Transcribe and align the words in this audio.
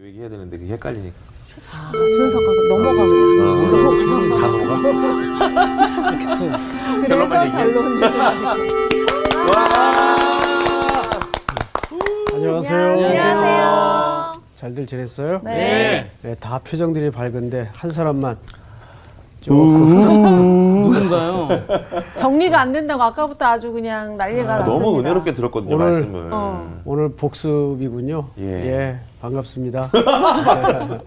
얘기해야 0.00 0.30
되는데 0.30 0.56
그게 0.56 0.72
헷갈리니까. 0.72 1.14
아, 1.74 1.92
순서가 1.92 2.46
넘어가 2.70 3.06
그냥. 3.06 4.40
다 4.40 4.46
넘어가? 4.46 4.80
결론만 7.06 7.46
얘기해. 7.46 7.62
안녕하세요. 12.32 12.90
안녕하세요. 12.92 14.32
잘들 14.56 14.86
지냈어요? 14.86 15.42
네. 15.44 16.10
네, 16.22 16.34
다 16.36 16.58
표정들이 16.58 17.10
밝은데 17.10 17.68
한 17.74 17.90
사람만 17.90 18.38
조금 19.42 20.88
누군가요? 20.92 21.48
정리가 22.16 22.60
안 22.60 22.72
된다고 22.72 23.02
아까부터 23.02 23.44
아주 23.44 23.72
그냥 23.72 24.16
난리가 24.16 24.58
났습니다. 24.58 24.84
너무 24.84 25.00
은혜롭게 25.00 25.34
들었거든요, 25.34 25.74
오늘- 25.74 25.86
말씀을. 25.86 26.28
어. 26.32 26.80
오늘 26.84 27.10
복습이군요. 27.12 28.28
예. 28.38 28.98
반갑습니다. 29.20 29.90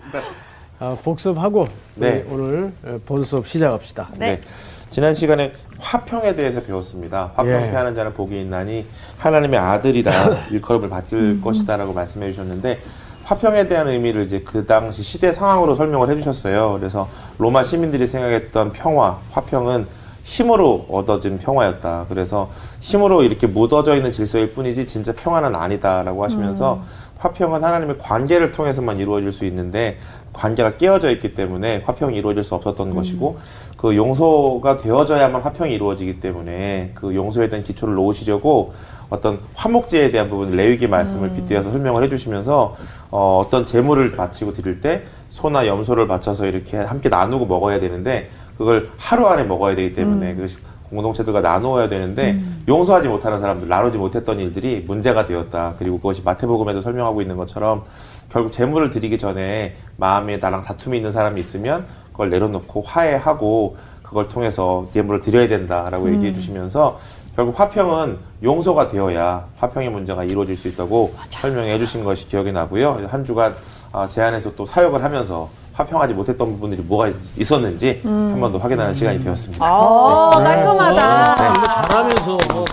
아, 0.80 0.98
복습하고 1.04 1.68
네. 1.96 2.26
오늘 2.30 2.74
본 3.06 3.24
수업 3.24 3.48
시작합시다. 3.48 4.10
네. 4.20 4.42
지난 4.90 5.14
시간에 5.14 5.54
화평에 5.80 6.36
대해서 6.36 6.62
배웠습니다. 6.62 7.32
화평 7.36 7.50
예. 7.64 7.70
피하는 7.70 7.96
자는 7.96 8.14
복이 8.14 8.40
있나니 8.42 8.86
하나님의 9.18 9.58
아들이라 9.60 10.12
일컬음을 10.52 10.90
받을 10.90 11.40
것이다라고 11.42 11.94
말씀해 11.94 12.30
주셨는데 12.32 12.80
화평에 13.26 13.68
대한 13.68 13.88
의미를 13.88 14.24
이제 14.24 14.42
그 14.46 14.66
당시 14.66 15.02
시대 15.02 15.34
상황으로 15.34 15.74
설명을 15.76 16.10
해주셨어요. 16.10 16.78
그래서 16.80 17.10
로마 17.40 17.64
시민들이 17.64 18.06
생각했던 18.06 18.72
평화, 18.72 19.18
화평은 19.32 19.88
힘으로 20.24 20.86
얻어진 20.90 21.40
평화였다. 21.40 22.06
그래서 22.08 22.50
힘으로 22.82 23.24
이렇게 23.24 23.48
묻어져 23.48 23.96
있는 23.96 24.12
질서일 24.12 24.54
뿐이지 24.54 24.86
진짜 24.86 25.12
평화는 25.14 25.56
아니다라고 25.56 26.24
하시면서 26.24 26.82
화평은 27.18 27.64
하나님의 27.64 27.98
관계를 27.98 28.52
통해서만 28.52 29.00
이루어질 29.00 29.32
수 29.32 29.46
있는데 29.46 29.98
관계가 30.34 30.78
깨어져 30.78 31.10
있기 31.12 31.34
때문에 31.34 31.84
화평이 31.86 32.16
이루어질 32.18 32.44
수 32.44 32.54
없었던 32.56 32.94
것이고 32.94 33.38
그 33.78 33.96
용서가 33.96 34.78
되어져야만 34.78 35.42
화평이 35.42 35.74
이루어지기 35.74 36.20
때문에 36.20 36.92
그 36.94 37.16
용서에 37.16 37.48
대한 37.48 37.64
기초를 37.64 37.96
놓으시려고 37.96 38.74
어떤 39.10 39.40
화목제에 39.56 40.12
대한 40.12 40.30
부분 40.30 40.52
레위기 40.52 40.88
말씀을 40.88 41.32
빗대어서 41.34 41.72
설명을 41.72 42.04
해주시면서 42.04 42.76
어, 43.12 43.44
어떤 43.46 43.66
제물을 43.66 44.16
바치고 44.16 44.54
드릴 44.54 44.82
때 44.82 45.04
소나 45.30 45.68
염소를 45.68 46.08
바쳐서 46.08 46.46
이렇게 46.48 46.78
함께 46.78 47.10
나누고 47.10 47.46
먹어야 47.46 47.80
되는데 47.80 48.30
그걸 48.58 48.90
하루 48.98 49.28
안에 49.28 49.44
먹어야 49.44 49.76
되기 49.76 49.94
때문에 49.94 50.36
그것이 50.36 50.58
공동체들과 50.90 51.42
나누어야 51.42 51.90
되는데 51.90 52.40
용서하지 52.68 53.08
못하는 53.08 53.40
사람들 53.40 53.68
나누지 53.68 53.98
못했던 53.98 54.40
일들이 54.40 54.84
문제가 54.88 55.26
되었다. 55.26 55.74
그리고 55.78 55.98
그것이 55.98 56.22
마태복음에도 56.24 56.82
설명하고 56.82 57.22
있는 57.22 57.38
것처럼 57.38 57.84
결국 58.30 58.52
제물을 58.52 58.92
드리기 58.92 59.18
전에 59.18 59.76
마음에 59.98 60.38
나랑 60.38 60.62
다툼이 60.62 60.98
있는 60.98 61.12
사람이 61.12 61.40
있으면 61.40 61.86
그걸 62.12 62.30
내려놓고 62.30 62.82
화해하고 62.82 63.78
그걸 64.04 64.28
통해서 64.28 64.88
제물을 64.92 65.22
드려야 65.22 65.48
된다라고 65.48 66.12
얘기해 66.14 66.32
주시면서 66.34 66.98
결국 67.36 67.60
화평은 67.60 68.18
용서가 68.44 68.88
되어야 68.88 69.46
화평의 69.58 69.90
문제가 69.90 70.24
이루어질 70.24 70.56
수 70.56 70.70
있다고 70.70 71.14
설명해 71.30 71.78
주신 71.80 72.04
것이 72.06 72.28
기억이 72.28 72.52
나고요. 72.54 73.08
한 73.10 73.26
주간 73.26 73.54
아, 73.92 74.08
제 74.08 74.22
안에서 74.22 74.56
또 74.56 74.66
사역을 74.66 75.04
하면서 75.04 75.50
화평하지 75.74 76.14
못했던 76.14 76.48
부분들이 76.54 76.82
뭐가 76.82 77.10
있- 77.10 77.38
있었는지 77.38 78.00
한번 78.06 78.54
더 78.54 78.58
확인하는 78.58 78.94
시간이 78.94 79.20
되었습니다. 79.22 79.66
어, 79.66 80.30
깔끔하다. 80.32 81.34
이거 81.34 81.64
잘하면서 81.90 82.38
뭐 82.54 82.66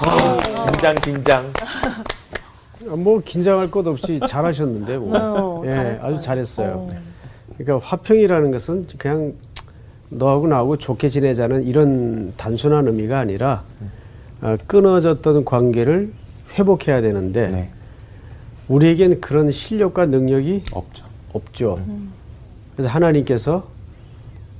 긴장 0.70 0.94
긴장. 1.02 1.52
아, 2.88 2.96
뭐 2.96 3.20
긴장할 3.24 3.66
것 3.68 3.84
없이 3.88 4.20
잘하셨는데 4.28 4.96
뭐. 4.98 5.10
어, 5.18 5.62
예, 5.66 5.70
잘했어요. 5.70 6.06
아주 6.06 6.20
잘했어요. 6.22 6.86
그러니까 7.58 7.86
화평이라는 7.88 8.50
것은 8.52 8.86
그냥 8.96 9.33
너하고 10.08 10.46
나하고 10.46 10.77
좋게 10.77 11.08
지내자는 11.08 11.64
이런 11.64 12.33
단순한 12.36 12.86
의미가 12.86 13.18
아니라 13.18 13.62
어, 13.80 13.86
끊어졌던 14.67 15.45
관계를 15.45 16.13
회복해야 16.55 17.01
되는데 17.01 17.48
네, 17.48 17.70
우리에겐 18.69 19.20
그런 19.20 19.51
실력과 19.51 20.07
능력이 20.07 20.64
없죠. 20.73 21.05
없죠. 21.33 21.80
그래서 22.75 22.91
하나님께서 22.91 23.67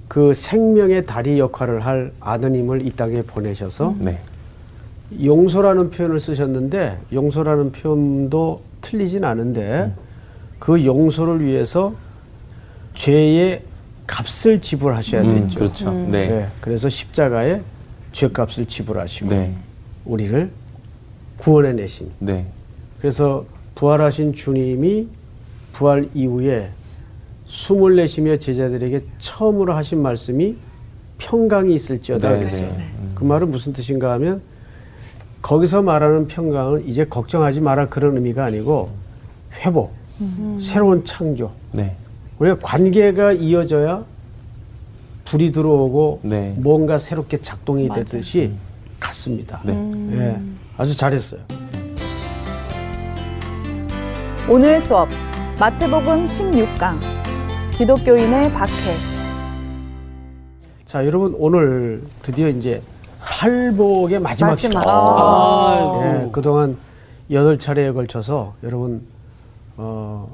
그 0.09 0.34
생명의 0.34 1.06
다리 1.06 1.38
역할을 1.38 1.84
할 1.84 2.12
아드님을 2.20 2.87
이 2.87 2.91
땅에 2.93 3.22
보내셔서 3.22 3.94
네, 3.98 4.19
용서라는 5.22 5.91
표현을 5.91 6.20
쓰셨는데 6.20 6.99
용서라는 7.12 7.72
표현도 7.72 8.60
틀리진 8.82 9.25
않은데 9.25 9.93
그 10.59 10.84
용서를 10.84 11.44
위해서 11.44 11.94
죄의 12.94 13.62
값을 14.06 14.60
지불하셔야 14.60 15.22
음, 15.22 15.47
되죠. 15.49 15.59
그렇죠. 15.59 15.93
네, 15.93 16.28
네, 16.28 16.49
그래서 16.60 16.88
십자가에 16.88 17.60
죄값을 18.12 18.66
지불하시고 18.66 19.31
네, 19.31 19.54
우리를 20.04 20.50
구원해 21.38 21.72
내신. 21.72 22.10
네, 22.18 22.46
그래서 23.00 23.44
부활하신 23.74 24.32
주님이 24.32 25.08
부활 25.72 26.08
이후에 26.14 26.70
숨을 27.46 27.96
내쉬며 27.96 28.36
제자들에게 28.36 29.04
처음으로 29.18 29.74
하신 29.74 30.00
말씀이 30.02 30.56
평강이 31.18 31.74
있을지어다 31.74 32.30
네, 32.32 32.38
그랬어요. 32.38 32.74
네. 32.76 32.90
그 33.14 33.24
말은 33.24 33.50
무슨 33.50 33.72
뜻인가 33.72 34.12
하면 34.12 34.40
거기서 35.40 35.82
말하는 35.82 36.26
평강은 36.28 36.86
이제 36.86 37.04
걱정하지 37.04 37.60
마라 37.60 37.88
그런 37.88 38.16
의미가 38.16 38.44
아니고 38.44 38.90
회복, 39.64 39.92
새로운 40.58 41.04
창조. 41.04 41.50
네, 41.72 41.96
우리가 42.38 42.58
관계가 42.60 43.32
이어져야 43.32 44.04
불이 45.24 45.52
들어오고 45.52 46.20
네. 46.22 46.54
뭔가 46.58 46.98
새롭게 46.98 47.40
작동이 47.40 47.88
되듯이 47.88 48.52
같습니다. 49.02 49.60
네. 49.64 49.72
예, 50.12 50.40
아주 50.76 50.96
잘했어요. 50.96 51.40
오늘 54.48 54.80
수업 54.80 55.08
마태복음 55.58 56.26
16강 56.26 56.98
기독교인의 57.72 58.52
박해 58.52 58.72
자, 60.84 61.06
여러분 61.06 61.34
오늘 61.38 62.02
드디어 62.22 62.48
이제 62.48 62.82
팔복의 63.20 64.20
마지막 64.20 64.50
마지막. 64.50 64.82
아이고. 64.86 66.02
예, 66.04 66.28
그동안 66.32 66.76
여덟 67.30 67.58
차례에 67.58 67.92
걸쳐서 67.92 68.54
여러분 68.62 69.02
어, 69.76 70.28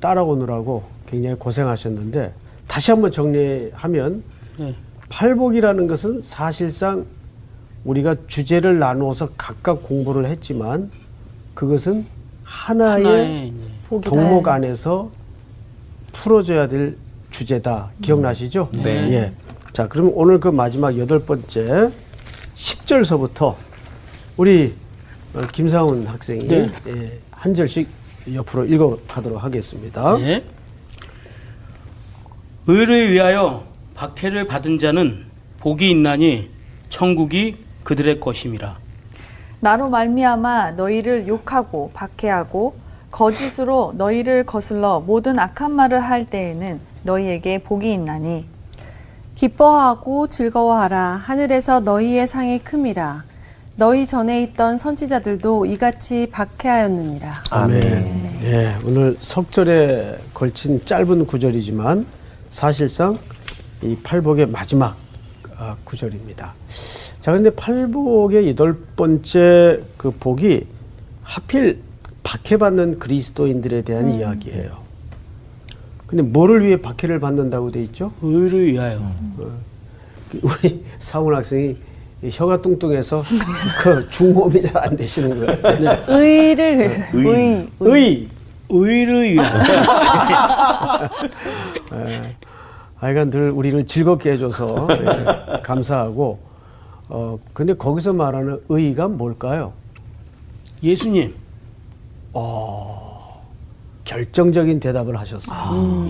따라오느라고 0.00 0.84
굉장히 1.06 1.36
고생하셨는데 1.36 2.32
다시 2.66 2.90
한번 2.90 3.10
정리하면 3.10 4.22
네. 4.58 4.74
팔복이라는 5.10 5.86
것은 5.88 6.22
사실상 6.22 7.04
우리가 7.88 8.14
주제를 8.26 8.78
나누어서 8.78 9.30
각각 9.38 9.82
공부를 9.82 10.26
했지만 10.26 10.90
그것은 11.54 12.04
하나의, 12.44 13.04
하나의 13.04 13.52
네. 13.90 14.00
덕목 14.02 14.46
안에서 14.46 15.10
풀어줘야 16.12 16.68
될 16.68 16.96
주제다. 17.30 17.90
기억나시죠? 18.02 18.68
네. 18.72 19.12
예. 19.12 19.32
자, 19.72 19.88
그러면 19.88 20.12
오늘 20.14 20.38
그 20.38 20.48
마지막 20.48 20.98
여덟 20.98 21.18
번째 21.18 21.90
10절서부터 22.54 23.54
우리 24.36 24.74
어, 25.34 25.40
김상훈 25.52 26.06
학생이 26.06 26.46
네. 26.46 26.70
예, 26.88 27.18
한 27.30 27.54
절씩 27.54 27.88
옆으로 28.34 28.66
읽어 28.66 28.98
가도록 29.08 29.42
하겠습니다. 29.42 30.18
네. 30.18 30.44
의를 32.66 33.12
위하여 33.12 33.66
박해를 33.94 34.46
받은 34.46 34.78
자는 34.78 35.24
복이 35.60 35.88
있나니 35.90 36.50
천국이 36.90 37.67
그들의 37.88 38.20
것임이라. 38.20 38.76
나로 39.60 39.88
말미암아 39.88 40.72
너희를 40.72 41.26
욕하고 41.26 41.90
박해하고 41.94 42.76
거짓으로 43.10 43.94
너희를 43.96 44.44
거슬러 44.44 45.00
모든 45.00 45.38
악한 45.38 45.72
말을 45.72 45.98
할 46.00 46.26
때에는 46.26 46.80
너희에게 47.04 47.62
복이 47.62 47.90
있나니 47.90 48.44
기뻐하고 49.36 50.26
즐거워하라. 50.26 51.14
하늘에서 51.24 51.80
너희의 51.80 52.26
상이 52.26 52.58
큼이라. 52.58 53.24
너희 53.76 54.04
전에 54.04 54.42
있던 54.42 54.76
선지자들도 54.76 55.64
이같이 55.64 56.28
박해하였느니라. 56.30 57.34
아멘. 57.50 58.40
예, 58.42 58.76
오늘 58.84 59.16
석절에 59.18 60.18
걸친 60.34 60.84
짧은 60.84 61.26
구절이지만 61.26 62.04
사실상 62.50 63.18
이 63.80 63.96
팔복의 64.02 64.48
마지막 64.48 64.94
아, 65.56 65.74
구절입니다. 65.84 66.52
자, 67.20 67.32
근데 67.32 67.50
팔복의 67.50 68.48
여덟 68.50 68.76
번째 68.96 69.80
그 69.96 70.10
복이 70.18 70.66
하필 71.22 71.80
박해받는 72.22 72.98
그리스도인들에 72.98 73.82
대한 73.82 74.10
이야기예요. 74.10 74.88
근데 76.06 76.22
뭐를 76.22 76.64
위해 76.64 76.80
박해를 76.80 77.20
받는다고 77.20 77.70
돼 77.70 77.82
있죠? 77.84 78.12
의를 78.22 78.66
위하여. 78.66 78.98
우리 80.42 80.84
사훈 80.98 81.34
학생이 81.34 81.76
이 82.22 82.30
혀가 82.32 82.62
뚱뚱해서 82.62 83.22
그 83.82 84.08
중호흡이 84.10 84.62
잘 84.62 84.76
안 84.76 84.96
되시는 84.96 85.30
거예요. 85.30 85.98
의를 86.08 87.06
의. 87.14 87.68
의, 87.80 88.28
의를 88.70 89.22
위하여. 89.24 91.08
하여간 92.96 93.30
늘 93.30 93.50
우리를 93.50 93.86
즐겁게 93.86 94.32
해줘서 94.32 94.88
예, 94.90 95.60
감사하고 95.62 96.38
어 97.08 97.38
근데 97.52 97.74
거기서 97.74 98.12
말하는 98.12 98.60
의가 98.68 99.08
뭘까요? 99.08 99.72
예수님. 100.82 101.34
결정적인 104.04 104.80
대답을 104.80 105.18
하셨어요. 105.18 106.06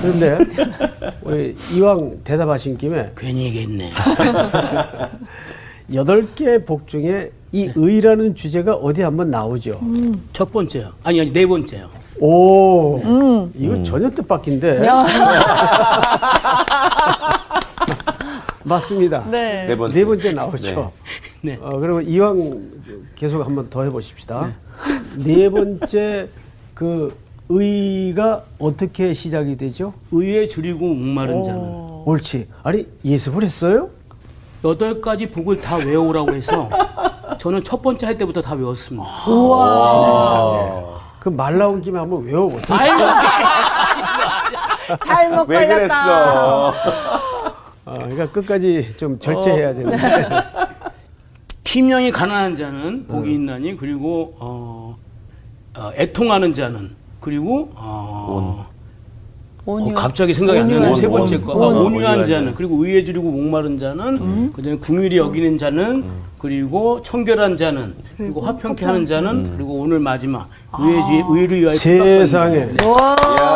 그런데 0.00 0.38
우리 1.22 1.56
이왕 1.74 2.20
대답하신 2.24 2.76
김에 2.76 3.12
괜히 3.16 3.44
얘기했네. 3.44 3.90
여덟 5.94 6.26
개복 6.34 6.86
중에 6.88 7.30
이 7.52 7.70
의라는 7.74 8.34
주제가 8.34 8.74
어디 8.74 9.00
한번 9.02 9.30
나오죠. 9.30 9.80
첫 10.34 10.52
번째요. 10.52 10.90
아니, 11.04 11.20
아니, 11.20 11.32
네 11.32 11.46
번째요. 11.46 11.88
오, 12.20 13.48
이거 13.54 13.82
전혀 13.84 14.10
뜻밖인데. 14.10 14.80
맞습니다. 18.68 19.24
네. 19.30 19.66
네 19.66 19.76
번째. 19.76 19.94
네 19.98 20.04
번째 20.04 20.32
나오죠. 20.32 20.92
네. 21.40 21.58
어, 21.60 21.78
그러면 21.78 22.06
이왕 22.06 22.70
계속 23.14 23.44
한번 23.44 23.70
더 23.70 23.82
해보십시다. 23.84 24.50
네 25.24 25.48
번째 25.50 26.28
그 26.74 27.16
의가 27.48 28.42
어떻게 28.58 29.14
시작이 29.14 29.56
되죠? 29.56 29.94
의에 30.12 30.46
줄이고 30.48 30.86
목마른 30.86 31.42
자는. 31.42 31.88
옳지. 32.04 32.48
아니 32.62 32.86
예습을 33.04 33.42
했어요? 33.42 33.88
여덟 34.64 35.00
가지 35.00 35.30
복을 35.30 35.56
다 35.58 35.76
외우라고 35.86 36.34
해서 36.34 36.68
저는 37.38 37.62
첫 37.64 37.80
번째 37.80 38.06
할 38.06 38.18
때부터 38.18 38.42
다 38.42 38.54
외웠습니다. 38.54 39.08
그말 41.20 41.58
나온 41.58 41.80
김에 41.80 41.98
한번 41.98 42.24
외워보세요. 42.24 42.78
잘못 45.04 45.48
왜 45.50 45.66
걸렸다. 45.66 46.72
그랬어? 46.74 47.27
어, 47.88 47.94
그러니까 47.94 48.30
끝까지 48.30 48.94
좀 48.98 49.18
절제해야 49.18 49.74
되는데. 49.74 49.96
심령이 51.64 52.10
가난한 52.10 52.54
자는 52.56 53.06
복이 53.06 53.32
있나니 53.34 53.76
그리고 53.76 54.34
어, 54.38 54.96
어, 55.78 55.90
애통하는 55.98 56.52
자는 56.52 56.90
그리고 57.20 57.70
어. 57.74 58.66
어, 59.66 59.92
갑자기 59.94 60.32
생각이 60.32 60.60
안 60.60 60.66
나네. 60.66 60.94
세 60.96 61.04
온, 61.06 61.12
번째 61.12 61.36
온, 61.36 61.44
거. 61.44 61.52
온. 61.52 61.62
아, 61.62 61.66
온유한 61.66 61.84
온유한 61.94 62.26
자는. 62.26 62.54
그리고 62.54 62.82
의에 62.84 63.04
줄이고 63.04 63.30
목마른 63.30 63.78
자는 63.78 64.50
그다음에 64.52 64.78
궁일이 64.78 65.18
여기는 65.18 65.58
자는 65.58 66.04
그리고 66.38 67.02
청결한 67.02 67.58
자는 67.58 67.94
그리고 68.16 68.40
화평케 68.40 68.86
하는 68.86 69.04
자는 69.04 69.50
그리고 69.56 69.74
오늘 69.80 69.98
마지막 69.98 70.48
의에 70.78 71.00
주- 71.04 71.26
의를 71.36 71.60
위하여 71.60 71.76
세상에 71.76 72.60
야. 72.60 73.47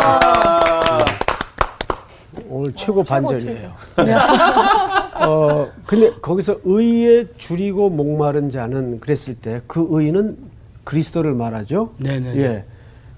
오늘 2.62 2.72
최고 2.76 3.02
반전이에요. 3.02 3.72
어, 5.26 5.68
근데 5.84 6.12
거기서 6.22 6.58
의에 6.64 7.26
줄이고 7.36 7.90
목마른 7.90 8.50
자는 8.50 9.00
그랬을 9.00 9.34
때 9.34 9.60
그 9.66 9.84
의는 9.90 10.36
그리스도를 10.84 11.34
말하죠. 11.34 11.92
네네. 11.98 12.36
예. 12.36 12.64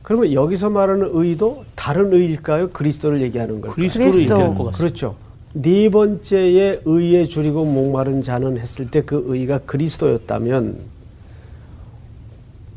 그러면 0.03 0.33
여기서 0.33 0.71
말하는 0.71 1.11
의도 1.13 1.65
다른 1.75 2.13
의일까요? 2.13 2.71
그리스도를 2.71 3.21
얘기하는 3.23 3.61
걸까요? 3.61 3.75
그리스도를 3.75 4.11
그리스도. 4.11 4.35
얘기할 4.35 4.55
것 4.55 4.65
같습니다. 4.65 4.77
그렇죠. 4.79 5.17
네 5.53 5.89
번째에 5.91 6.81
의에 6.85 7.27
줄이고 7.27 7.65
목마른 7.67 8.23
자는 8.23 8.59
했을 8.59 8.91
때 8.91 9.03
그 9.03 9.25
의가 9.29 9.59
그리스도였다면 9.67 10.79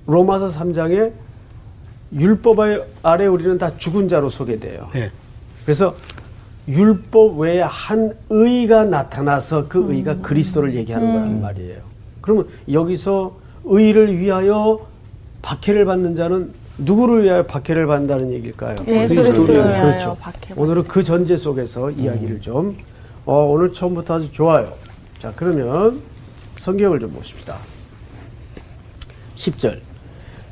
로마서 0.05 0.47
3장에 0.49 1.11
율법 2.13 2.59
아래 3.03 3.25
우리는 3.25 3.57
다 3.57 3.75
죽은 3.77 4.07
자로 4.09 4.29
소개돼요. 4.29 4.89
네. 4.93 5.09
그래서 5.65 5.93
율법 6.67 7.39
외에 7.39 7.61
한 7.61 8.13
의가 8.29 8.85
나타나서 8.85 9.67
그 9.67 9.93
의가 9.93 10.17
그리스도를 10.17 10.75
얘기하는 10.75 11.11
거란 11.13 11.41
말이에요. 11.41 11.81
그러면 12.21 12.47
여기서 12.71 13.37
의를 13.63 14.17
위하여 14.19 14.85
박해를 15.41 15.85
받는 15.85 16.15
자는 16.15 16.51
누구를 16.79 17.23
위하여 17.23 17.43
박해를 17.45 17.87
받는다는 17.87 18.31
얘기일까요? 18.33 18.75
예수 18.87 19.15
그리스도를 19.15 19.23
그리스도를 19.33 19.55
위하여. 19.65 19.83
그렇죠. 19.85 20.17
박해받- 20.21 20.57
오늘은 20.57 20.83
그 20.87 21.03
전제 21.03 21.37
속에서 21.37 21.89
이야기를 21.89 22.41
좀 22.41 22.77
어, 23.25 23.45
오늘 23.45 23.71
처음부터 23.71 24.15
아주 24.15 24.31
좋아요. 24.31 24.73
자 25.19 25.31
그러면 25.35 26.01
성경을 26.57 26.99
좀 26.99 27.11
보십시다. 27.11 27.57
10절 29.35 29.79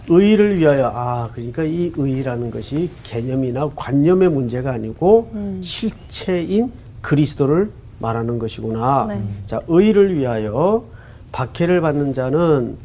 의를 0.08 0.60
위하여 0.60 0.92
아 0.94 1.30
그러니까 1.34 1.64
이 1.64 1.92
의라는 1.96 2.52
것이 2.52 2.90
개념이나 3.04 3.70
관념의 3.76 4.30
문제가 4.30 4.72
아니고 4.74 5.32
실체인 5.62 6.72
그리스도를 7.02 7.72
말하는 8.00 8.40
것이구나. 8.40 9.06
네. 9.10 9.22
자 9.46 9.62
의를 9.68 10.16
위하여 10.16 10.84
박해를 11.32 11.82
받는 11.82 12.14
자는 12.14 12.78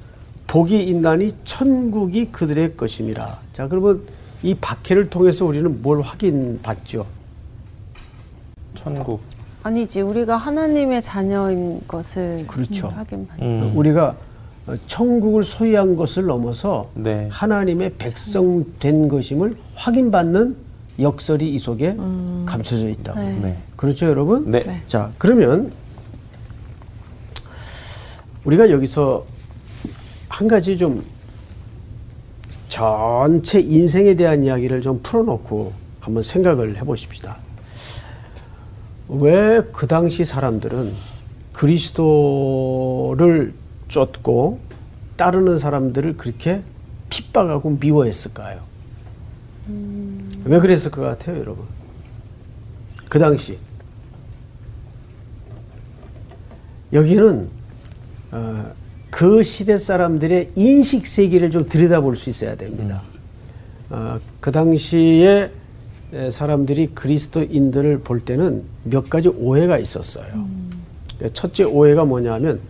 복이 0.46 0.82
있나니 0.84 1.34
천국이 1.44 2.32
그들의 2.32 2.76
것임이라. 2.76 3.38
자 3.52 3.68
그러면 3.68 4.02
이 4.42 4.54
박해를 4.54 5.10
통해서 5.10 5.44
우리는 5.44 5.82
뭘 5.82 6.00
확인받죠? 6.00 7.06
천국. 8.74 9.20
아니지 9.62 10.00
우리가 10.00 10.36
하나님의 10.36 11.02
자녀인 11.02 11.80
것을 11.86 12.46
그렇죠. 12.46 12.88
음, 12.88 12.92
확인받는. 12.94 13.46
음. 13.46 13.72
우리가 13.76 14.06
어, 14.08 14.16
천국을 14.86 15.44
소유한 15.44 15.96
것을 15.96 16.26
넘어서 16.26 16.90
네. 16.94 17.28
하나님의 17.30 17.94
백성 17.98 18.64
된 18.78 19.08
것임을 19.08 19.56
확인받는 19.74 20.56
역설이 21.00 21.52
이 21.52 21.58
속에 21.58 21.96
감춰져 22.46 22.88
있다고. 22.88 23.20
네. 23.20 23.38
네. 23.40 23.58
그렇죠, 23.76 24.06
여러분? 24.06 24.50
네. 24.50 24.62
네. 24.62 24.82
자, 24.86 25.10
그러면 25.18 25.72
우리가 28.44 28.70
여기서 28.70 29.24
한 30.28 30.46
가지 30.46 30.76
좀 30.76 31.04
전체 32.68 33.60
인생에 33.60 34.14
대한 34.14 34.44
이야기를 34.44 34.82
좀 34.82 35.00
풀어놓고 35.02 35.72
한번 36.00 36.22
생각을 36.22 36.76
해보십시다. 36.76 37.38
왜 39.08 39.60
그 39.72 39.88
당시 39.88 40.24
사람들은 40.24 40.92
그리스도를 41.52 43.52
쫓고 43.90 44.60
따르는 45.16 45.58
사람들을 45.58 46.16
그렇게 46.16 46.62
핍박하고 47.10 47.78
미워했을까요? 47.80 48.60
왜 50.44 50.60
그랬을 50.60 50.90
것 50.90 51.02
같아요, 51.02 51.38
여러분? 51.38 51.66
그 53.08 53.18
당시. 53.18 53.58
여기는 56.92 57.48
어, 58.32 58.72
그 59.10 59.42
시대 59.42 59.76
사람들의 59.76 60.52
인식 60.54 61.06
세계를 61.06 61.50
좀 61.50 61.66
들여다볼 61.66 62.16
수 62.16 62.30
있어야 62.30 62.56
됩니다. 62.56 63.02
어, 63.90 64.18
그 64.40 64.50
당시에 64.52 65.50
에, 66.12 66.30
사람들이 66.30 66.90
그리스도인들을 66.94 68.00
볼 68.00 68.20
때는 68.20 68.62
몇 68.84 69.10
가지 69.10 69.28
오해가 69.28 69.78
있었어요. 69.78 70.48
첫째 71.32 71.64
오해가 71.64 72.04
뭐냐면 72.04 72.60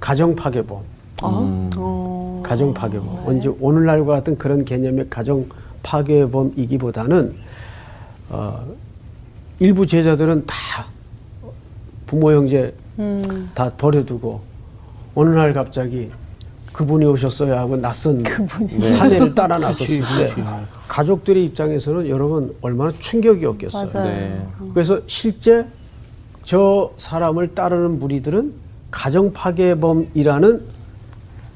가정 0.00 0.34
파괴범. 0.34 0.78
어. 1.22 2.42
가정 2.44 2.72
파괴범. 2.72 3.24
언제 3.26 3.48
오늘날과 3.60 4.14
같은 4.14 4.38
그런 4.38 4.64
개념의 4.64 5.08
가정 5.10 5.44
파괴범이기보다는 5.82 7.34
어, 8.30 8.64
일부 9.58 9.86
제자들은 9.86 10.46
다 10.46 10.86
부모 12.06 12.32
형제 12.32 12.74
음. 12.98 13.50
다 13.54 13.70
버려두고 13.76 14.40
어느 15.14 15.30
날 15.30 15.52
갑자기 15.52 16.10
그분이 16.72 17.04
오셨어야 17.06 17.58
하고 17.58 17.76
낯선 17.76 18.22
사내를 18.98 19.34
따라 19.34 19.58
나섰을 19.58 20.00
때 20.00 20.32
가족들의 20.86 21.44
입장에서는 21.46 22.08
여러분 22.08 22.54
얼마나 22.60 22.92
충격이었겠어요. 23.00 23.88
네. 24.04 24.40
그래서 24.72 25.00
실제 25.06 25.66
저 26.44 26.90
사람을 26.96 27.54
따르는 27.54 27.98
무리들은 27.98 28.52
가정 28.90 29.32
파괴범이라는 29.32 30.62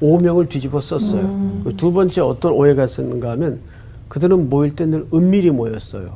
오명을 0.01 0.49
뒤집어 0.49 0.81
썼어요. 0.81 1.61
그두 1.63 1.91
번째 1.93 2.21
어떤 2.21 2.51
오해가 2.53 2.83
있었는가 2.83 3.31
하면 3.31 3.59
그들은 4.09 4.49
모일 4.49 4.75
때 4.75 4.85
늘 4.85 5.05
은밀히 5.13 5.49
모였어요. 5.49 6.11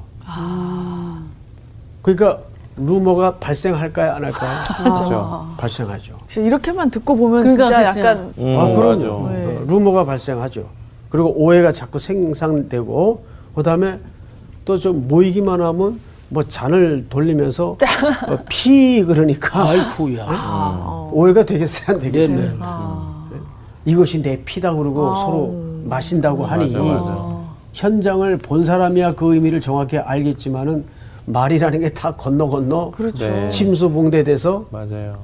그러니까 2.01 2.39
루머가 2.75 3.35
발생할까요, 3.37 4.11
안 4.11 4.23
할까요? 4.25 4.59
그렇죠. 4.77 5.47
발생하죠. 5.57 6.13
진짜 6.27 6.45
이렇게만 6.47 6.91
듣고 6.91 7.15
보면 7.17 7.43
그러니까 7.43 7.65
진짜 7.67 7.87
그치. 7.87 7.99
약간 7.99 8.33
음, 8.37 8.59
아, 8.59 8.67
그럼요. 8.75 9.05
어, 9.13 9.63
루머가 9.67 10.05
발생하죠. 10.05 10.67
그리고 11.09 11.33
오해가 11.35 11.71
자꾸 11.71 11.97
생산되고, 11.97 13.23
그 13.55 13.63
다음에 13.63 13.99
또 14.65 14.77
좀 14.77 15.07
모이기만 15.07 15.61
하면 15.61 15.99
뭐 16.29 16.43
잔을 16.43 17.05
돌리면서 17.09 17.77
어, 18.27 18.37
피 18.49 19.03
그러니까 19.03 19.69
아이쿠야. 19.69 20.25
어. 20.29 21.09
오해가 21.13 21.45
되겠어요, 21.45 21.95
안 21.95 21.99
되겠어요? 22.01 22.37
네네. 22.37 22.53
이것이 23.85 24.21
내 24.21 24.41
피다 24.43 24.73
그러고 24.73 25.09
서로 25.09 25.63
마신다고 25.85 26.45
하니 26.45 26.65
맞아, 26.65 26.79
맞아. 26.83 27.37
현장을 27.73 28.37
본 28.37 28.65
사람이야 28.65 29.13
그 29.15 29.33
의미를 29.33 29.61
정확히 29.61 29.97
알겠지만은 29.97 30.83
말이라는 31.25 31.79
게 31.81 31.89
다 31.93 32.15
건너 32.15 32.47
건너 32.49 32.91
그렇죠. 32.91 33.25
네. 33.25 33.49
침수봉대 33.49 34.23
돼서 34.25 34.65
맞아요. 34.71 35.17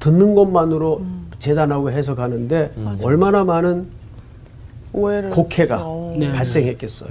듣는 0.00 0.34
것만으로 0.34 1.02
재단하고 1.38 1.90
해석하는데 1.90 2.72
얼마나 3.02 3.44
많은 3.44 3.86
오해를. 4.92 5.30
곡해가 5.30 5.78
어. 5.80 6.14
네. 6.18 6.30
발생했겠어요. 6.32 7.10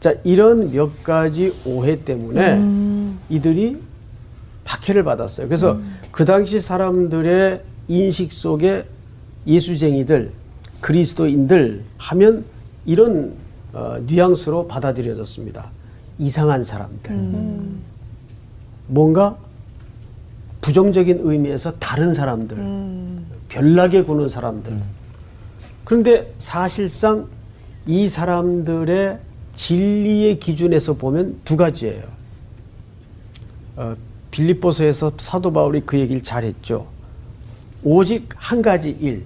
자 0.00 0.14
이런 0.24 0.70
몇 0.70 1.02
가지 1.02 1.54
오해 1.64 1.96
때문에 2.04 2.60
이들이 3.28 3.78
박해를 4.64 5.04
받았어요. 5.04 5.48
그래서 5.48 5.78
그 6.10 6.24
당시 6.24 6.60
사람들의 6.60 7.62
인식 7.88 8.32
속에 8.32 8.84
예수쟁이들, 9.46 10.32
그리스도인들 10.80 11.82
하면 11.98 12.44
이런 12.84 13.34
어, 13.72 13.98
뉘앙스로 14.06 14.66
받아들여졌습니다. 14.66 15.70
이상한 16.18 16.64
사람들. 16.64 17.14
뭔가 18.88 19.36
부정적인 20.60 21.20
의미에서 21.22 21.74
다른 21.78 22.14
사람들, 22.14 22.56
별나게 23.48 24.02
구는 24.02 24.28
사람들. 24.28 24.72
그런데 25.84 26.32
사실상 26.38 27.26
이 27.86 28.08
사람들의 28.08 29.18
진리의 29.56 30.38
기준에서 30.38 30.94
보면 30.94 31.40
두 31.44 31.56
가지예요. 31.56 32.04
어, 33.76 33.96
빌립보서에서 34.30 35.12
사도 35.18 35.52
바울이 35.52 35.82
그 35.84 35.98
얘기를 35.98 36.22
잘했죠. 36.22 36.86
오직 37.82 38.28
한 38.36 38.62
가지 38.62 38.90
일, 39.00 39.24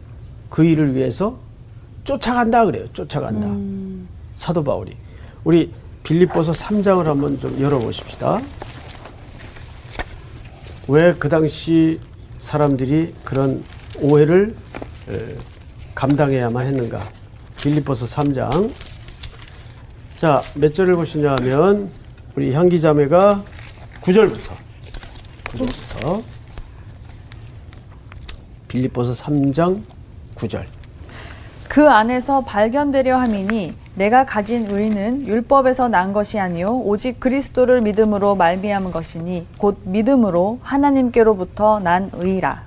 그 0.49 0.65
일을 0.65 0.95
위해서 0.95 1.39
쫓아간다 2.05 2.65
그래요. 2.65 2.87
쫓아간다. 2.93 3.47
사도 4.37 4.63
바울이. 4.65 4.97
우리 5.45 5.73
빌립보서 6.05 6.53
3장을 6.53 7.03
한번 7.05 7.39
좀 7.39 7.61
열어보십시다. 7.61 8.41
왜 10.89 11.15
그 11.19 11.29
당시 11.29 12.01
사람들이 12.39 13.15
그런 13.25 13.63
오해를 14.01 14.55
에, 15.09 15.37
감당해야만 15.95 16.67
했는가? 16.67 17.07
빌립보서 17.61 18.07
3장. 18.07 18.71
자, 20.21 20.43
몇 20.55 20.75
절을 20.75 20.97
보시냐 20.97 21.35
하면 21.37 21.89
우리 22.37 22.53
향기 22.53 22.79
자매가 22.79 23.43
9절부터 24.03 24.53
9절부터 25.45 26.23
빌립보서 28.69 29.13
3장 29.13 29.81
9절. 30.35 30.65
그 31.69 31.89
안에서 31.89 32.43
발견되려 32.43 33.17
함이니 33.17 33.75
내가 33.95 34.27
가진 34.27 34.67
의는 34.71 35.27
율법에서 35.27 35.89
난 35.89 36.13
것이 36.13 36.39
아니요 36.39 36.77
오직 36.85 37.19
그리스도를 37.19 37.81
믿음으로 37.81 38.35
말미암은 38.35 38.91
것이니 38.91 39.47
곧 39.57 39.79
믿음으로 39.85 40.59
하나님께로부터 40.63 41.81
난 41.81 42.11
의라 42.13 42.65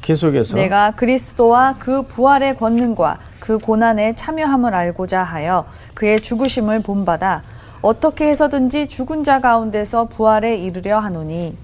계속해서 0.00 0.56
내가 0.56 0.92
그리스도와 0.92 1.76
그 1.78 2.00
부활의 2.00 2.56
권능과 2.56 3.18
그 3.44 3.58
고난에 3.58 4.14
참여함을 4.14 4.72
알고자 4.72 5.22
하여 5.22 5.66
그의 5.92 6.22
죽으심을 6.22 6.80
본받아 6.80 7.42
어떻게 7.82 8.26
해서든지 8.30 8.86
죽은 8.86 9.22
자 9.22 9.38
가운데서 9.38 10.06
부활에 10.06 10.56
이르려 10.56 10.98
하노니 10.98 11.54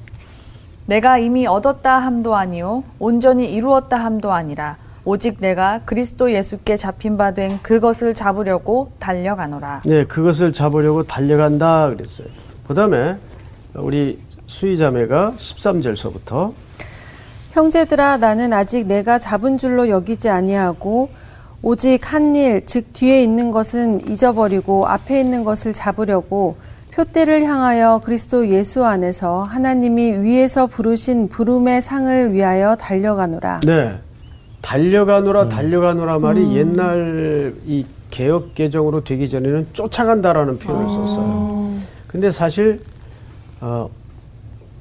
내가 0.85 1.17
이미 1.17 1.47
얻었다 1.47 1.97
함도 1.97 2.37
아니요 2.37 2.85
온전히 2.99 3.51
이루었다 3.51 3.97
함도 3.97 4.31
아니라 4.31 4.77
오직 5.07 5.39
내가 5.41 5.81
그리스도 5.87 6.31
예수께 6.31 6.77
잡힌 6.77 7.17
바 7.17 7.31
된 7.31 7.59
그것을 7.63 8.13
잡으려고 8.13 8.93
달려가노라. 8.99 9.81
네, 9.87 10.05
그것을 10.05 10.53
잡으려고 10.53 11.05
달려간다 11.05 11.89
그랬어요. 11.89 12.29
그다음에 12.69 13.17
우리 13.75 14.19
수희 14.47 14.77
자매가 14.77 15.33
13절서부터 15.39 16.53
형제들아 17.53 18.19
나는 18.19 18.53
아직 18.53 18.87
내가 18.87 19.19
잡은 19.19 19.57
줄로 19.57 19.89
여기지 19.89 20.29
아니하고 20.29 21.09
오직 21.62 22.12
한 22.12 22.35
일 22.35 22.64
즉 22.64 22.93
뒤에 22.93 23.23
있는 23.23 23.50
것은 23.50 24.09
잊어버리고 24.09 24.87
앞에 24.87 25.21
있는 25.21 25.45
것을 25.45 25.73
잡으려고 25.73 26.57
표대를 26.93 27.45
향하여 27.45 28.00
그리스도 28.05 28.49
예수 28.49 28.85
안에서 28.85 29.43
하나님이 29.45 30.21
위에서 30.23 30.67
부르신 30.67 31.29
부름의 31.29 31.83
상을 31.83 32.33
위하여 32.33 32.76
달려가노라. 32.76 33.61
네. 33.67 33.99
달려가노라 34.62 35.49
달려가노라 35.49 36.19
말이 36.19 36.55
옛날 36.57 37.55
이 37.67 37.87
개혁 38.11 38.55
개정으로 38.55 39.05
되기 39.05 39.29
전에는 39.29 39.69
쫓아간다라는 39.73 40.59
표현을 40.59 40.88
썼어요. 40.90 41.73
근데 42.07 42.31
사실 42.31 42.81
어, 43.61 43.88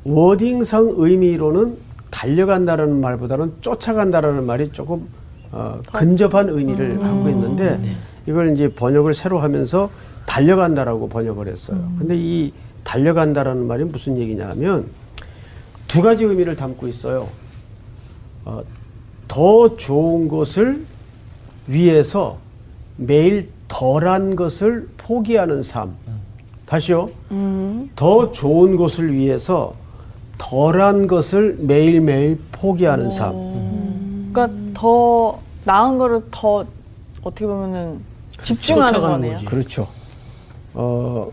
워딩상 0.03 0.93
의미로는 0.97 1.77
달려간다라는 2.09 2.99
말보다는 2.99 3.53
쫓아간다라는 3.61 4.45
말이 4.45 4.71
조금 4.71 5.07
어, 5.51 5.79
근접한 5.91 6.49
의미를 6.49 6.99
갖고 6.99 7.29
있는데 7.29 7.79
이걸 8.27 8.53
이제 8.53 8.69
번역을 8.69 9.13
새로 9.13 9.39
하면서 9.39 9.89
달려간다라고 10.25 11.09
번역을 11.09 11.47
했어요. 11.47 11.79
근데 11.97 12.15
이 12.15 12.53
달려간다라는 12.83 13.65
말이 13.65 13.83
무슨 13.83 14.17
얘기냐면 14.17 14.85
두 15.87 16.01
가지 16.01 16.23
의미를 16.23 16.55
담고 16.55 16.87
있어요. 16.87 17.27
어, 18.45 18.61
더 19.27 19.75
좋은 19.75 20.27
것을 20.27 20.85
위해서 21.67 22.37
매일 22.97 23.49
덜한 23.67 24.35
것을 24.35 24.87
포기하는 24.97 25.63
삶. 25.63 25.93
다시요. 26.65 27.09
더 27.95 28.31
좋은 28.31 28.75
것을 28.75 29.13
위해서 29.13 29.73
덜한 30.37 31.07
것을 31.07 31.57
매일매일 31.59 32.39
포기하는 32.51 33.09
삶. 33.09 33.33
그러니까 34.31 34.68
더 34.79 35.37
나은 35.65 35.97
거를 35.97 36.21
더 36.31 36.65
어떻게 37.21 37.45
보면은 37.45 37.99
집중하는 38.41 38.93
쫓아가는 38.93 39.15
거네요. 39.21 39.33
거지. 39.33 39.45
그렇죠. 39.45 39.87
어, 40.73 41.29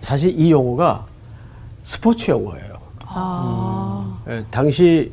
사실 0.00 0.36
이 0.36 0.50
용어가 0.50 1.06
스포츠 1.84 2.32
용어예요. 2.32 2.72
아. 3.06 4.20
예, 4.28 4.44
당시 4.50 5.12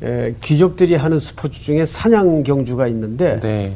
예, 0.00 0.32
귀족들이 0.44 0.94
하는 0.94 1.18
스포츠 1.18 1.60
중에 1.60 1.84
사냥 1.84 2.44
경주가 2.44 2.86
있는데 2.86 3.40
네. 3.40 3.74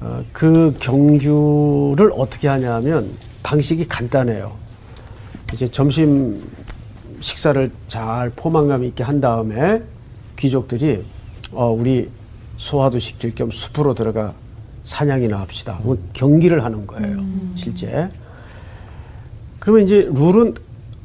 어, 0.00 0.24
그 0.32 0.76
경주를 0.80 2.10
어떻게 2.16 2.48
하냐면 2.48 3.08
방식이 3.44 3.86
간단해요. 3.86 4.50
이제 5.52 5.68
점심 5.68 6.42
식사를 7.20 7.70
잘 7.86 8.30
포만감 8.34 8.82
있게 8.82 9.04
한 9.04 9.20
다음에 9.20 9.80
귀족들이 10.36 11.04
어, 11.52 11.70
우리 11.70 12.10
소화도 12.62 13.00
시킬 13.00 13.34
겸 13.34 13.50
숲으로 13.50 13.92
들어가 13.92 14.34
사냥이나 14.84 15.40
합시다. 15.40 15.80
뭐 15.82 15.98
경기를 16.12 16.62
하는 16.62 16.86
거예요, 16.86 17.24
실제. 17.56 18.08
그러면 19.58 19.84
이제 19.84 20.08
룰은 20.12 20.54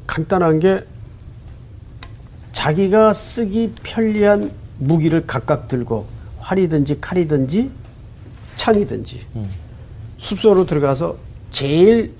간단한 0.06 0.60
게 0.60 0.84
자기가 2.52 3.12
쓰기 3.12 3.72
편리한 3.82 4.52
무기를 4.78 5.26
각각 5.26 5.66
들고 5.66 6.06
활이든지 6.38 7.00
칼이든지 7.00 7.70
창이든지 8.54 9.26
숲속으로 10.18 10.64
들어가서 10.64 11.16
제일 11.50 12.12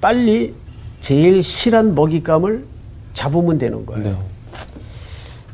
빨리 0.00 0.54
제일 1.00 1.42
실한 1.42 1.94
먹잇감을 1.94 2.64
잡으면 3.12 3.58
되는 3.58 3.84
거예요. 3.84 4.02
네. 4.02 4.18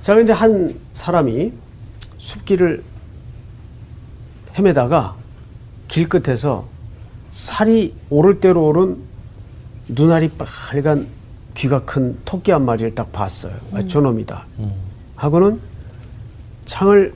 자, 0.02 0.14
근데 0.14 0.32
한 0.32 0.78
사람이 0.92 1.52
숲길을 2.18 2.82
헤매다가 4.56 5.14
길 5.88 6.08
끝에서 6.08 6.66
살이 7.30 7.94
오를 8.10 8.40
대로 8.40 8.66
오른 8.66 8.96
눈알이 9.88 10.30
빨간 10.70 11.06
귀가 11.54 11.84
큰 11.84 12.16
토끼 12.24 12.50
한 12.50 12.64
마리를 12.64 12.94
딱 12.94 13.12
봤어요. 13.12 13.52
아, 13.72 13.82
저놈이다. 13.82 14.44
하고는 15.16 15.60
창을 16.64 17.12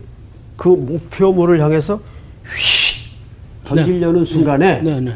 그 0.57 0.69
목표물을 0.69 1.61
향해서 1.61 2.01
휙 2.45 3.09
던지려는 3.65 4.25
순간에 4.25 4.83
네, 4.83 5.01
네. 5.01 5.15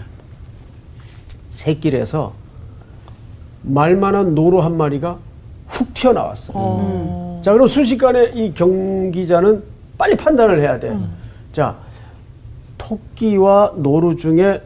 샛길에서 1.49 2.33
말만한 3.63 4.35
노루 4.35 4.61
한 4.63 4.77
마리가 4.77 5.19
훅 5.69 5.95
튀어나왔어요. 5.95 7.41
자, 7.45 7.53
그럼 7.53 7.67
순식간에 7.67 8.33
이 8.35 8.53
경기자는 8.55 9.63
빨리 9.99 10.17
판단을 10.17 10.61
해야 10.61 10.79
돼. 10.79 10.97
자, 11.53 11.77
토끼와 12.83 13.75
노루 13.77 14.17
중에 14.17 14.61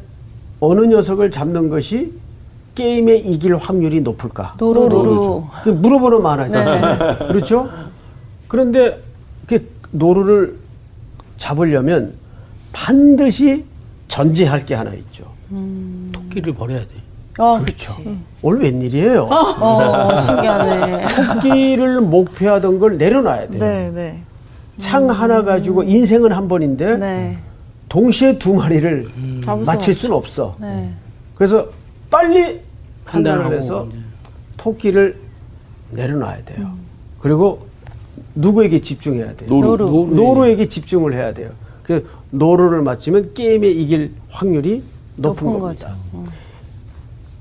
어느 0.61 0.80
녀석을 0.87 1.30
잡는 1.30 1.68
것이 1.68 2.12
게임에 2.75 3.16
이길 3.16 3.56
확률이 3.56 4.00
높을까? 4.00 4.54
노루 4.58 4.88
노루. 4.88 5.44
그 5.62 5.70
물어보나 5.70 6.23
마나예요. 6.23 7.28
그렇죠? 7.28 7.68
그런데 8.49 8.99
그 9.46 9.68
노루를 9.90 10.56
잡으려면 11.37 12.14
반드시 12.73 13.64
전제할 14.08 14.64
게 14.64 14.75
하나 14.75 14.92
있죠. 14.94 15.25
토끼를 16.12 16.54
버려야 16.54 16.80
돼. 16.80 16.88
어, 17.38 17.61
그렇죠. 17.61 17.96
그치. 17.96 18.16
오늘 18.40 18.62
웬일이에요? 18.62 19.25
어, 19.30 20.20
신기하네. 20.23 21.06
토끼를 21.35 22.00
목표하던 22.00 22.78
걸 22.78 22.96
내려놔야 22.96 23.49
돼요. 23.49 23.61
네, 23.61 23.90
네. 23.94 24.20
창 24.78 25.08
하나 25.11 25.42
가지고 25.42 25.82
인생은 25.82 26.32
한 26.32 26.49
번인데 26.49 26.96
네. 26.96 27.38
동시에 27.88 28.38
두 28.38 28.55
마리를 28.55 29.09
수 29.45 29.64
맞힐 29.64 29.95
수는 29.95 30.14
없어. 30.16 30.57
네. 30.61 30.93
그래서 31.35 31.69
빨리 32.11 32.61
판단을 33.05 33.57
해서 33.57 33.87
이제. 33.88 33.99
토끼를 34.57 35.19
내려놔야 35.90 36.45
돼요. 36.45 36.73
그리고 37.21 37.66
누구에게 38.35 38.81
집중해야 38.81 39.35
돼요? 39.37 39.49
노루. 39.49 39.76
노루. 39.76 40.14
노루 40.14 40.47
에게 40.49 40.69
집중을 40.69 41.14
해야 41.14 41.33
돼요. 41.33 41.50
그 41.83 42.09
노루를 42.31 42.83
맞추면 42.83 43.35
게임에 43.35 43.69
이길 43.69 44.12
확률이 44.28 44.83
높은, 45.16 45.47
높은 45.47 45.61
겁니다. 45.61 45.97
거죠. 46.12 46.33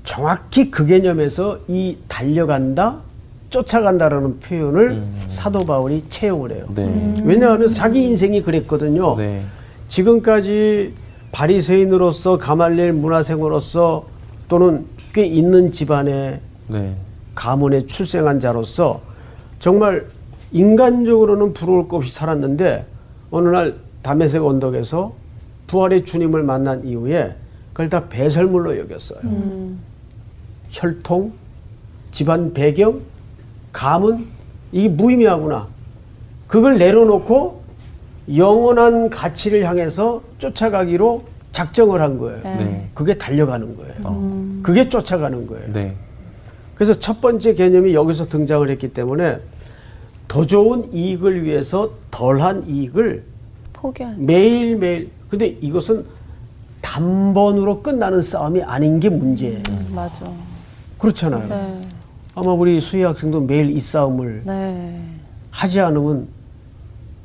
정확히 0.04 0.70
그 0.70 0.86
개념에서 0.86 1.58
이 1.66 1.96
달려간다, 2.06 2.98
쫓아간다라는 3.50 4.38
표현을 4.40 5.02
사도 5.28 5.66
바울이 5.66 6.04
채용을 6.08 6.52
해요. 6.52 6.66
네. 6.74 7.14
왜냐하면 7.24 7.68
자기 7.68 8.04
인생이 8.04 8.42
그랬거든요. 8.42 9.16
네. 9.16 9.42
지금까지 9.88 10.94
바리새인으로서 11.32 12.38
가말리엘 12.38 12.92
문하생으로서 12.92 14.06
또는 14.48 14.86
꽤 15.12 15.26
있는 15.26 15.72
집안의 15.72 16.40
네. 16.68 16.94
가문에 17.34 17.86
출생한 17.86 18.40
자로서 18.40 19.00
정말 19.60 20.06
인간적으로는 20.52 21.52
부러울 21.52 21.88
것 21.88 21.98
없이 21.98 22.12
살았는데 22.12 22.86
어느 23.30 23.48
날 23.48 23.74
담에색 24.02 24.44
언덕에서 24.44 25.14
부활의 25.66 26.04
주님을 26.04 26.42
만난 26.42 26.86
이후에 26.86 27.34
그걸 27.72 27.90
다 27.90 28.08
배설물로 28.08 28.78
여겼어요. 28.78 29.20
혈통, 30.70 31.32
집안 32.12 32.54
배경, 32.54 33.00
가문 33.72 34.26
이게 34.72 34.88
무의미하구나. 34.88 35.66
그걸 36.46 36.78
내려놓고 36.78 37.62
영원한 38.34 39.08
가치를 39.10 39.64
향해서 39.64 40.22
쫓아가기로 40.38 41.24
작정을 41.52 42.00
한 42.00 42.18
거예요. 42.18 42.42
네. 42.42 42.88
그게 42.92 43.16
달려가는 43.16 43.76
거예요. 43.76 43.94
어. 44.04 44.60
그게 44.62 44.88
쫓아가는 44.88 45.46
거예요. 45.46 45.72
네. 45.72 45.94
그래서 46.74 46.98
첫 46.98 47.20
번째 47.20 47.54
개념이 47.54 47.94
여기서 47.94 48.26
등장을 48.26 48.68
했기 48.68 48.92
때문에 48.92 49.38
더 50.28 50.44
좋은 50.46 50.92
이익을 50.92 51.44
위해서 51.44 51.90
덜한 52.10 52.68
이익을 52.68 53.24
포기한. 53.72 54.16
매일매일 54.18 55.10
근데 55.30 55.46
이것은 55.46 56.04
단번으로 56.82 57.82
끝나는 57.82 58.20
싸움이 58.20 58.62
아닌 58.62 59.00
게 59.00 59.08
문제예요. 59.08 59.62
맞아. 59.94 60.30
그렇잖아요. 60.98 61.48
네. 61.48 61.88
아마 62.34 62.52
우리 62.52 62.80
수희 62.80 63.02
학생도 63.02 63.40
매일 63.40 63.70
이 63.70 63.80
싸움을 63.80 64.42
네. 64.44 65.00
하지 65.50 65.80
않으면 65.80 66.28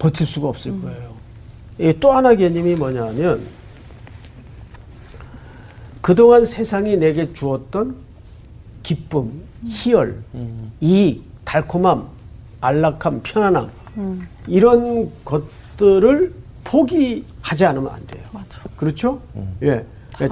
버틸 0.02 0.26
수가 0.26 0.48
없을 0.50 0.82
거예요. 0.82 1.12
예, 1.80 1.94
또 2.00 2.12
하나 2.12 2.34
개념이 2.34 2.74
뭐냐면 2.76 3.42
그동안 6.02 6.44
세상이 6.44 6.98
내게 6.98 7.32
주었던 7.34 7.96
기쁨, 8.82 9.44
희열, 9.68 10.24
이익, 10.82 11.24
달콤함, 11.46 12.08
안락함, 12.62 13.22
편안함 13.22 13.70
이런 14.48 15.12
것들을 15.24 16.34
포기하지 16.64 17.66
않으면 17.66 17.92
안 17.94 18.08
돼요. 18.08 18.24
그렇죠? 18.76 19.22
예. 19.62 19.86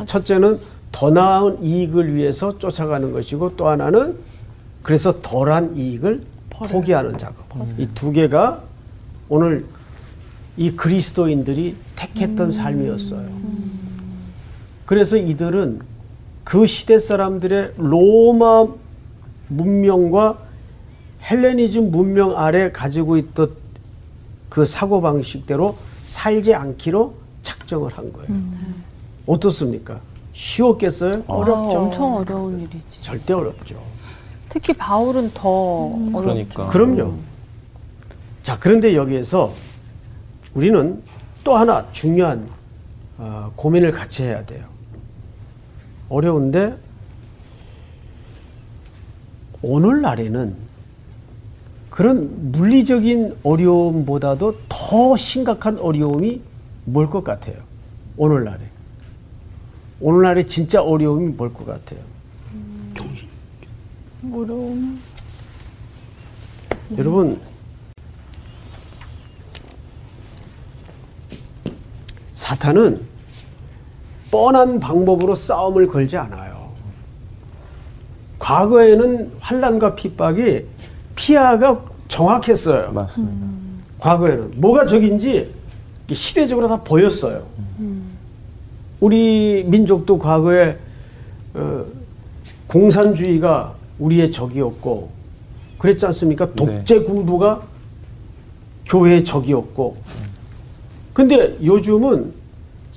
첫째는 0.05 0.57
더 0.91 1.11
나은 1.11 1.63
이익을 1.63 2.15
위해서 2.15 2.57
쫓아가는 2.57 3.11
것이고 3.11 3.55
또 3.55 3.67
하나는 3.67 4.17
그래서 4.81 5.19
덜한 5.21 5.75
이익을 5.75 6.23
포기하는 6.49 7.17
작업. 7.19 7.45
이 7.77 7.87
두 7.93 8.11
개가 8.11 8.63
오늘 9.29 9.65
이 10.57 10.71
그리스도인들이 10.71 11.75
택했던 11.95 12.51
삶이었어요. 12.51 13.29
그래서 14.85 15.15
이들은 15.17 15.81
그 16.43 16.65
시대 16.65 16.97
사람들의 16.97 17.73
로마 17.77 18.67
문명과 19.47 20.39
헬레니즘 21.29 21.91
문명 21.91 22.37
아래 22.37 22.71
가지고 22.71 23.17
있던 23.17 23.51
그 24.49 24.65
사고 24.65 24.99
방식대로 25.01 25.77
살지 26.03 26.55
않기로 26.55 27.13
작정을 27.43 27.95
한 27.95 28.11
거예요. 28.11 28.29
어떻습니까? 29.27 29.99
쉬웠겠어요? 30.33 31.23
어렵죠. 31.27 31.77
엄청 31.77 32.15
어려운 32.15 32.59
일이지. 32.61 33.01
절대 33.01 33.33
어렵죠. 33.33 33.79
특히 34.49 34.73
바울은 34.73 35.29
더 35.35 35.49
어렵죠. 35.49 36.11
그러니까. 36.21 36.65
그럼요. 36.67 37.13
자, 38.43 38.57
그런데 38.59 38.95
여기에서 38.95 39.53
우리는 40.53 41.01
또 41.43 41.55
하나 41.55 41.85
중요한 41.91 42.47
어, 43.17 43.51
고민을 43.55 43.91
같이 43.91 44.23
해야 44.23 44.45
돼요. 44.45 44.65
어려운데 46.07 46.75
오늘날에는 49.61 50.55
그런 51.89 52.51
물리적인 52.51 53.35
어려움보다도 53.43 54.57
더 54.69 55.17
심각한 55.17 55.77
어려움이 55.77 56.41
뭘 56.85 57.09
것 57.09 57.23
같아요? 57.23 57.55
오늘날에. 58.17 58.59
오늘날에 59.99 60.43
진짜 60.43 60.81
어려움이 60.81 61.33
뭘 61.33 61.51
것 61.53 61.65
같아요? 61.67 61.99
어려움. 64.33 64.99
여러분 66.97 67.39
사탄은 72.49 72.99
뻔한 74.31 74.79
방법으로 74.79 75.35
싸움을 75.35 75.87
걸지 75.87 76.17
않아요. 76.17 76.69
과거에는 78.39 79.33
환란과 79.39 79.93
핍박이 79.93 80.65
피하가 81.15 81.79
정확했어요. 82.07 82.91
맞습니다. 82.91 83.47
과거에는 83.99 84.53
뭐가 84.55 84.87
적인지 84.87 85.53
시대적으로 86.11 86.67
다 86.67 86.81
보였어요. 86.81 87.45
우리 88.99 89.63
민족도 89.67 90.17
과거에 90.17 90.75
어, 91.53 91.85
공산주의가 92.67 93.75
우리의 93.99 94.31
적이었고 94.31 95.09
그랬지 95.77 96.05
않습니까? 96.07 96.51
독재 96.53 97.01
군부가 97.03 97.61
교회의 98.87 99.23
적이었고 99.23 99.97
근데 101.13 101.57
요즘은 101.63 102.38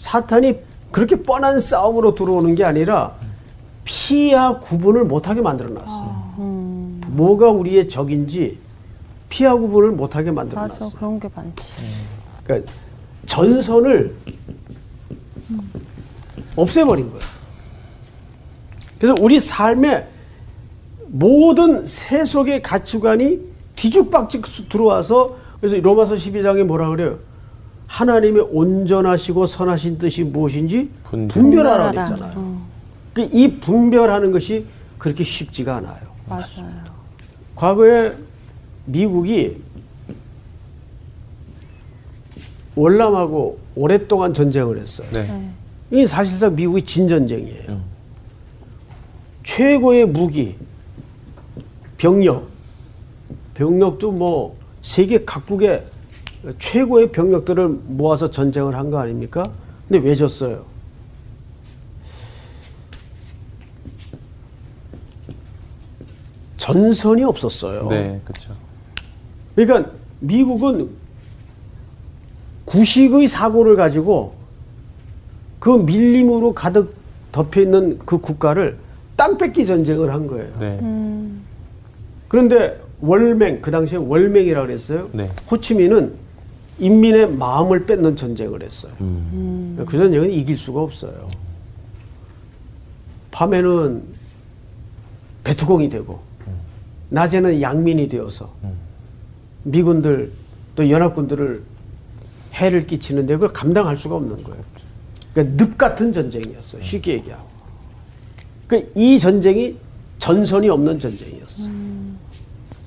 사탄이 0.02 0.58
그렇게 0.90 1.22
뻔한 1.22 1.60
싸움으로 1.60 2.16
들어오는 2.16 2.56
게 2.56 2.64
아니라 2.64 3.12
피와 3.84 4.58
구분을 4.58 5.04
못하게 5.04 5.40
만들어 5.40 5.70
놨어요. 5.70 6.34
뭐가 7.06 7.50
우리의 7.50 7.88
적인지 7.88 8.58
피와 9.28 9.54
구분을 9.54 9.92
못하게 9.92 10.32
만들어 10.32 10.60
맞아. 10.60 10.74
놨어요. 10.74 10.90
그런 10.98 11.20
게 11.20 11.30
많지. 11.32 11.72
그러니까 12.44 12.72
전선을 13.26 14.16
없애버린 16.56 17.08
거예요. 17.08 17.20
그래서 18.98 19.14
우리 19.20 19.38
삶에 19.38 20.08
모든 21.06 21.86
세속의 21.86 22.62
가치관이 22.62 23.38
뒤죽박죽 23.76 24.46
들어와서 24.68 25.36
그래서 25.60 25.76
로마서 25.76 26.16
12장에 26.16 26.64
뭐라 26.64 26.88
그래요? 26.88 27.18
하나님의 27.92 28.48
온전하시고 28.50 29.44
선하신 29.44 29.98
뜻이 29.98 30.24
무엇인지 30.24 30.88
분별. 31.02 31.28
분별하라. 31.28 31.90
그랬잖아요. 31.90 32.32
어. 32.36 32.66
그이 33.12 33.60
분별하는 33.60 34.32
것이 34.32 34.64
그렇게 34.96 35.22
쉽지가 35.22 35.76
않아요. 35.76 36.00
맞아요. 36.26 36.84
과거에 37.54 38.14
미국이 38.86 39.60
월남하고 42.74 43.58
오랫동안 43.74 44.32
전쟁을 44.32 44.80
했어요. 44.80 45.06
네. 45.12 45.50
이 45.90 46.06
사실상 46.06 46.54
미국의 46.56 46.86
진전쟁이에요. 46.86 47.78
최고의 49.44 50.06
무기, 50.06 50.56
병력, 51.98 52.48
병력도 53.52 54.12
뭐 54.12 54.56
세계 54.80 55.22
각국의 55.26 55.84
최고의 56.58 57.12
병력들을 57.12 57.68
모아서 57.68 58.30
전쟁을 58.30 58.74
한 58.74 58.90
거 58.90 58.98
아닙니까? 58.98 59.44
근데 59.88 60.06
왜 60.08 60.14
졌어요? 60.14 60.64
전선이 66.56 67.24
없었어요. 67.24 67.88
네, 67.88 68.20
그렇죠. 68.24 68.54
그러니까 69.54 69.90
미국은 70.20 70.88
구식의 72.64 73.28
사고를 73.28 73.76
가지고 73.76 74.34
그 75.58 75.70
밀림으로 75.70 76.54
가득 76.54 76.94
덮여 77.32 77.62
있는 77.62 77.98
그 78.04 78.18
국가를 78.18 78.76
땅 79.16 79.36
뺏기 79.36 79.66
전쟁을 79.66 80.12
한 80.12 80.26
거예요. 80.26 80.52
네. 80.58 80.78
그런데 82.28 82.80
월맹 83.00 83.60
그 83.60 83.70
당시에 83.70 83.98
월맹이라고 83.98 84.66
그랬어요. 84.66 85.08
네. 85.12 85.28
호치민은 85.50 86.14
인민의 86.78 87.32
마음을 87.36 87.86
뺏는 87.86 88.16
전쟁을 88.16 88.62
했어요. 88.62 88.92
음. 89.00 89.82
그 89.86 89.96
전쟁은 89.96 90.30
이길 90.30 90.58
수가 90.58 90.80
없어요. 90.80 91.28
밤에는 93.30 94.02
베트공이 95.44 95.90
되고 95.90 96.20
낮에는 97.10 97.60
양민이 97.60 98.08
되어서 98.08 98.52
미군들 99.64 100.32
또 100.76 100.88
연합군들을 100.88 101.62
해를 102.54 102.86
끼치는데 102.86 103.34
그걸 103.34 103.52
감당할 103.52 103.96
수가 103.96 104.16
없는 104.16 104.42
거예요. 104.42 104.62
그러니까 105.32 105.64
늪 105.64 105.78
같은 105.78 106.12
전쟁이었어요. 106.12 106.82
쉽게 106.82 107.14
얘기하고. 107.14 107.46
그러니까 108.66 108.90
이 108.94 109.18
전쟁이 109.18 109.76
전선이 110.18 110.68
없는 110.68 111.00
전쟁이었어요. 111.00 111.70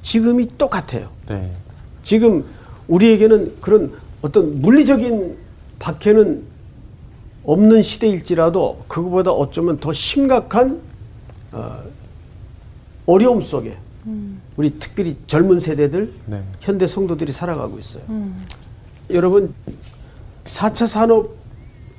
지금이 0.02 0.58
똑같아요. 0.58 1.10
네. 1.28 1.52
지금 2.04 2.46
우리에게는 2.88 3.56
그런 3.62 3.94
어떤 4.22 4.62
물리적인 4.62 5.38
박해는 5.80 6.44
없는 7.44 7.82
시대일지라도 7.82 8.86
그거보다 8.88 9.32
어쩌면 9.32 9.80
더 9.80 9.94
심각한 9.94 10.82
어, 11.52 11.80
어려움 13.06 13.42
속에 13.42 13.78
우리 14.58 14.72
특별히 14.80 15.16
젊은 15.28 15.60
세대들 15.60 16.12
네. 16.26 16.44
현대 16.62 16.88
성도들이 16.88 17.32
살아가고 17.32 17.78
있어요. 17.80 18.04
여러분 19.12 19.54
4차 20.46 20.88
산업 20.88 21.36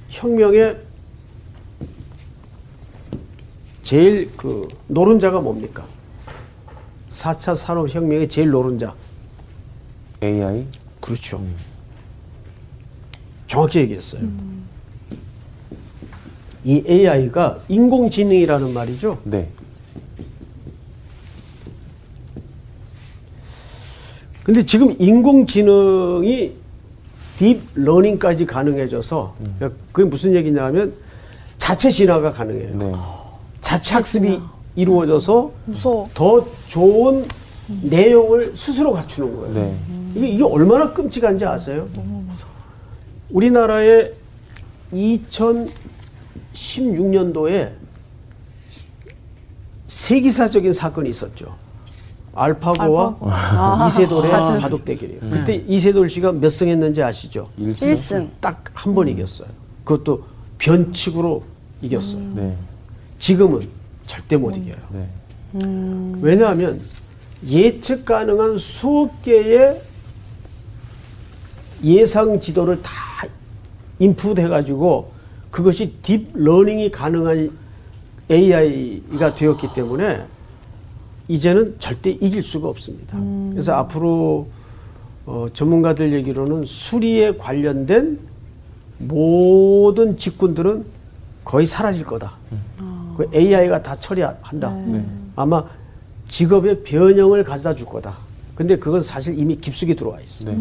혁명의 0.09 0.79
제일 3.83 4.33
그 4.37 4.66
노른자가 4.88 5.40
뭡니까? 5.40 5.85
4차 7.11 7.57
산업 7.57 7.88
혁명의 7.88 8.29
제일 8.29 8.51
노른자. 8.51 8.94
AI. 10.22 10.66
그렇죠. 11.00 11.40
정확히 13.46 13.81
얘기했어요. 13.81 14.22
이 16.64 16.83
AI가 16.88 17.61
인공지능이라는 17.68 18.72
말이죠. 18.72 19.18
네. 19.24 19.48
근데 24.42 24.64
지금 24.64 24.94
인공지능이 24.98 26.52
딥 27.38 27.61
러닝까지 27.74 28.46
가능해져서 28.46 29.35
그게 29.92 30.09
무슨 30.09 30.35
얘기냐면 30.35 30.94
자체 31.59 31.90
진화가 31.90 32.33
가능해요. 32.33 32.76
네. 32.79 32.92
자체 33.61 33.94
학습이 33.94 34.40
이루어져서 34.76 35.50
무서워. 35.66 36.09
더 36.14 36.46
좋은 36.68 37.26
내용을 37.83 38.55
스스로 38.57 38.92
갖추는 38.92 39.35
거예요. 39.35 39.55
네. 39.55 39.76
이게, 40.14 40.29
이게 40.29 40.44
얼마나 40.44 40.92
끔찍한지 40.92 41.44
아세요? 41.44 41.88
너무 41.94 42.22
무서워. 42.22 42.52
우리나라에 43.31 44.12
2016년도에 44.92 47.72
세기사적인 49.87 50.72
사건이 50.72 51.11
있었죠. 51.11 51.55
알파고와 52.35 53.87
이세돌의 53.88 54.31
바둑 54.61 54.85
대결이에요. 54.85 55.20
그때 55.20 55.55
이세돌 55.66 56.11
씨가 56.11 56.33
몇 56.33 56.50
승 56.50 56.68
했는지 56.68 57.02
아시죠? 57.02 57.44
일승. 57.57 57.92
1승. 57.92 58.29
딱 58.40 58.64
한번 58.74 59.09
이겼어요. 59.09 59.48
그것도 59.85 60.24
변칙으로 60.59 61.42
이겼어요. 61.83 62.22
네. 62.35 62.57
지금은 63.18 63.68
절대 64.07 64.37
못 64.37 64.57
이겨요. 64.57 64.76
네. 64.90 65.09
왜냐하면 66.20 66.81
예측 67.44 68.05
가능한 68.05 68.59
수억 68.59 69.22
개의 69.22 69.81
예상 71.85 72.40
지도를 72.40 72.83
다 72.83 72.92
input 73.99 74.38
해 74.38 74.49
가지고 74.49 75.12
그것이 75.51 75.94
deep 76.03 76.29
learning이 76.35 76.90
가능한 76.90 77.51
AI가 78.31 79.35
되었기 79.35 79.68
때문에 79.75 80.22
이제는 81.29 81.77
절대 81.79 82.11
이길 82.11 82.42
수가 82.42 82.68
없습니다. 82.68 83.18
그래서 83.51 83.72
앞으로 83.75 84.49
어, 85.27 85.46
전문가들 85.53 86.12
얘기로는 86.12 86.62
수리에 86.64 87.37
관련된 87.37 88.18
모든 88.99 90.16
직군들은 90.16 90.85
거의 91.44 91.66
사라질 91.66 92.05
거다. 92.05 92.33
그 93.16 93.29
AI가 93.35 93.83
다 93.83 93.96
처리한다. 93.99 94.75
아마 95.37 95.64
직업의 96.29 96.83
변형을 96.83 97.45
가져다 97.45 97.75
줄 97.75 97.87
거다. 97.87 98.17
근데 98.55 98.77
그건 98.77 99.03
사실 99.03 99.39
이미 99.39 99.57
깊숙이 99.57 99.95
들어와 99.95 100.21
있어. 100.21 100.45
네. 100.45 100.59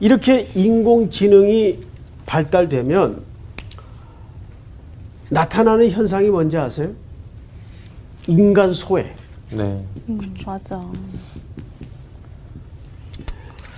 이렇게 0.00 0.48
인공지능이 0.54 1.78
발달되면 2.26 3.22
나타나는 5.30 5.90
현상이 5.90 6.28
뭔지 6.28 6.56
아세요? 6.58 6.90
인간 8.26 8.74
소외. 8.74 9.14
네. 9.50 9.84
맞아. 10.44 10.84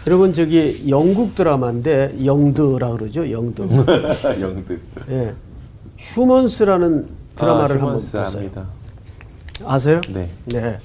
여러분 0.06 0.34
저기 0.34 0.84
영국 0.88 1.34
드라마인데 1.34 2.24
영드라 2.24 2.90
그러죠. 2.92 3.30
영드. 3.30 3.62
영들. 4.40 4.80
예. 5.10 5.34
휴먼스라는 5.98 7.08
드라마를 7.36 7.76
아, 7.76 7.78
한번 7.78 7.88
휴먼스 7.88 8.18
보세요. 8.18 8.38
압니다. 8.38 8.66
아세요? 9.64 10.00
네. 10.12 10.28
네. 10.46 10.78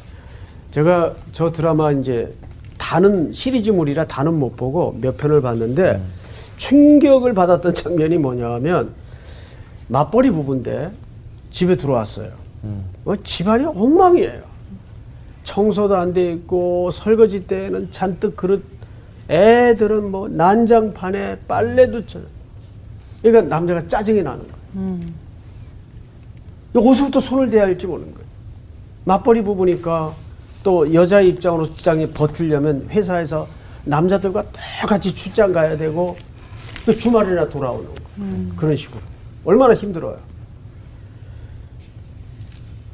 제가 0.71 1.13
저 1.32 1.51
드라마 1.51 1.91
이제 1.91 2.32
다는 2.77 3.34
시리즈물이라 3.34 4.05
다는 4.08 4.36
못 4.36 4.55
보고 4.55 4.95
몇 5.01 5.17
편을 5.17 5.41
봤는데 5.41 5.99
충격을 6.58 7.34
받았던 7.34 7.73
장면이 7.73 8.17
뭐냐면 8.17 8.91
맞벌이 9.88 10.29
부부인데 10.32 10.91
집에 11.51 11.75
들어왔어요. 11.75 12.32
어, 13.05 13.15
집안이 13.23 13.65
엉망이에요. 13.65 14.41
청소도 15.43 15.95
안 15.95 16.13
돼 16.13 16.34
있고 16.34 16.91
설거지 16.91 17.47
때는 17.47 17.88
잔뜩 17.91 18.36
그릇 18.36 18.63
애들은 19.29 20.12
뭐 20.12 20.27
난장판에 20.27 21.39
빨래도 21.47 22.05
쳐. 22.05 22.19
그러니까 23.21 23.55
남자가 23.55 23.88
짜증이 23.88 24.21
나는 24.21 24.43
거예요. 24.43 24.99
어디서부터 26.75 27.19
손을 27.19 27.49
대야 27.49 27.63
할지 27.63 27.88
모르는 27.88 28.13
거예요. 28.13 28.18
맞벌이 29.09 29.43
부부니까 29.43 30.13
또 30.61 30.93
여자 30.93 31.19
입장으로 31.19 31.65
직장에 31.73 32.05
버틸려면 32.11 32.87
회사에서 32.91 33.47
남자들과 33.85 34.43
똑같이 34.81 35.15
출장 35.15 35.51
가야 35.51 35.75
되고 35.75 36.15
또 36.85 36.93
주말이나 36.93 37.49
돌아오는 37.49 37.87
거 37.87 37.95
그런 38.55 38.75
식으로 38.75 39.01
얼마나 39.45 39.73
힘들어요. 39.73 40.15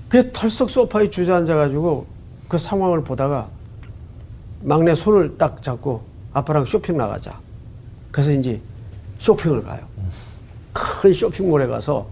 그 0.07 0.31
털썩 0.31 0.69
소파에 0.69 1.09
주저앉아 1.09 1.53
가지고 1.53 2.05
그 2.47 2.57
상황을 2.57 3.03
보다가 3.03 3.49
막내 4.61 4.95
손을 4.95 5.37
딱 5.37 5.61
잡고 5.61 6.01
아빠랑 6.31 6.65
쇼핑 6.65 6.95
나가자. 6.95 7.37
그래서 8.11 8.31
이제 8.31 8.61
쇼핑을 9.19 9.63
가요. 9.63 9.81
큰 10.71 11.13
쇼핑몰에 11.13 11.67
가서 11.67 12.07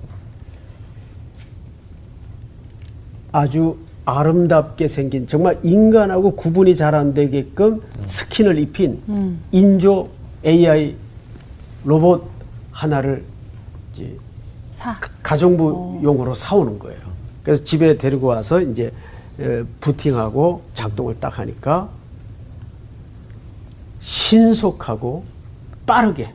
아주 3.32 3.78
아름답게 4.06 4.88
생긴 4.88 5.28
정말 5.28 5.60
인간하고 5.64 6.36
구분이 6.36 6.76
잘 6.76 6.94
안 6.96 7.14
되게끔 7.14 7.82
스킨을 8.08 8.60
입힌 8.60 9.02
인조 9.52 10.10
AI 10.46 10.96
로봇 11.86 12.26
하나를 12.72 13.24
이제 13.94 14.16
사. 14.74 14.96
가정부용으로 15.22 16.36
사오는 16.36 16.80
거예요. 16.80 17.00
그래서 17.44 17.64
집에 17.64 17.98
데리고 17.98 18.28
와서 18.28 18.60
이제 18.62 18.92
에, 19.40 19.64
부팅하고 19.80 20.62
작동을 20.74 21.20
딱 21.20 21.40
하니까 21.40 21.90
신속하고 24.02 25.24
빠르게 25.86 26.32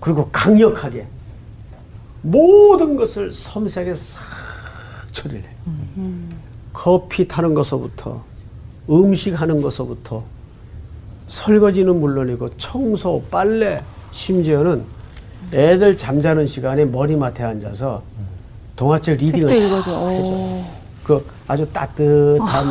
그리고 0.00 0.28
강력하게 0.32 1.06
모든 2.22 2.96
것을 2.96 3.32
섬세하게 3.32 3.94
싹 3.94 4.20
처리를 5.12 5.42
해요. 5.42 5.50
커피 6.72 7.26
타는 7.28 7.54
것서부터 7.54 8.22
음식 8.90 9.38
하는 9.40 9.60
것서부터 9.60 10.22
설거지는 11.28 11.98
물론이고 12.00 12.50
청소, 12.58 13.22
빨래, 13.30 13.82
심지어는 14.10 14.82
애들 15.52 15.96
잠자는 15.96 16.46
시간에 16.46 16.84
머리맡에 16.84 17.42
앉아서 17.42 18.02
동화책 18.76 19.18
리딩을 19.18 19.54
읽어줘. 19.54 20.08
해줘요. 20.08 20.64
그 21.04 21.26
아주 21.48 21.66
따뜻한 21.72 22.66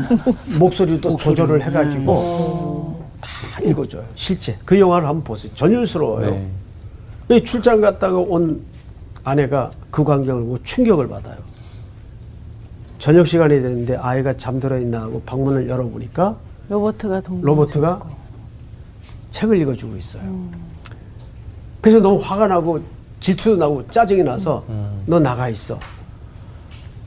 목소리도 0.58 1.16
조절을 1.16 1.62
해가지고 1.62 3.04
다 3.20 3.60
읽어줘요. 3.60 4.04
실제 4.14 4.56
그 4.64 4.78
영화를 4.78 5.06
한번 5.06 5.22
보세요. 5.24 5.52
전율스러워요. 5.54 6.30
네. 6.30 7.36
이 7.36 7.44
출장 7.44 7.80
갔다가 7.80 8.16
온 8.18 8.62
아내가 9.22 9.70
그 9.90 10.04
광경을 10.04 10.42
보고 10.42 10.62
충격을 10.62 11.08
받아요. 11.08 11.36
저녁 13.04 13.26
시간이 13.26 13.60
됐는데 13.60 13.96
아이가 13.96 14.32
잠들어 14.32 14.78
있나 14.78 15.02
하고 15.02 15.20
방문을 15.26 15.68
열어보니까 15.68 16.36
로버트가 16.70 17.20
동 17.20 17.38
로버트가 17.42 18.00
책을 19.30 19.60
읽어주고 19.60 19.94
있어요. 19.98 20.22
그래서 21.82 22.00
너무 22.00 22.18
화가 22.18 22.46
나고 22.48 22.80
질투도 23.20 23.56
나고 23.56 23.86
짜증이 23.88 24.22
나서 24.22 24.64
너 25.04 25.20
나가 25.20 25.50
있어. 25.50 25.78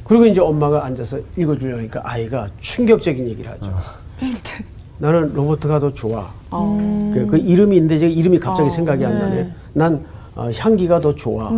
그리고 0.03 0.27
이제 0.27 0.39
엄마가 0.39 0.85
앉아서 0.85 1.17
읽어주려니까 1.35 2.01
아이가 2.03 2.47
충격적인 2.61 3.27
얘기를 3.29 3.49
하죠. 3.53 3.73
나는 4.99 5.33
로버트가 5.33 5.79
더 5.79 5.91
좋아. 5.95 6.31
그, 6.51 7.25
그 7.27 7.37
이름이 7.37 7.75
있는데 7.75 7.97
제가 7.97 8.13
이름이 8.13 8.37
갑자기 8.37 8.69
생각이 8.69 9.03
안 9.03 9.17
나네. 9.17 9.51
난 9.73 10.05
어, 10.35 10.51
향기가 10.55 10.99
더 10.99 11.15
좋아. 11.15 11.49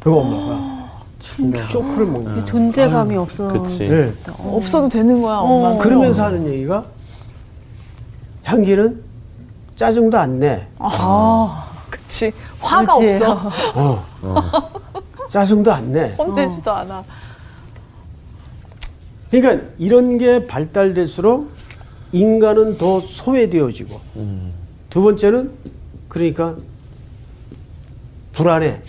그리고 0.00 0.22
엄마가 0.22 0.75
쇼크를 1.32 2.06
먹는 2.06 2.24
거예요. 2.24 2.44
존재감이 2.44 3.16
없어. 3.16 3.48
그치. 3.48 3.88
네. 3.88 4.12
없어도 4.38 4.88
되는 4.88 5.20
거야, 5.20 5.36
엄마. 5.38 5.76
그러면서 5.78 6.24
하는 6.24 6.46
얘기가 6.46 6.84
향기는 8.44 9.02
짜증도 9.76 10.16
안 10.18 10.38
내. 10.38 10.66
그치. 11.90 12.32
화가 12.60 12.98
그치. 12.98 13.24
없어. 13.24 13.50
어. 13.74 14.04
짜증도 15.30 15.72
안 15.72 15.92
내. 15.92 16.14
혼내지도 16.16 16.70
않아. 16.70 17.04
그러니까 19.30 19.66
이런 19.78 20.18
게 20.18 20.46
발달될수록 20.46 21.50
인간은 22.12 22.78
더 22.78 23.00
소외되어지고 23.00 24.00
두 24.88 25.02
번째는 25.02 25.50
그러니까 26.08 26.54
불안에 28.32 28.80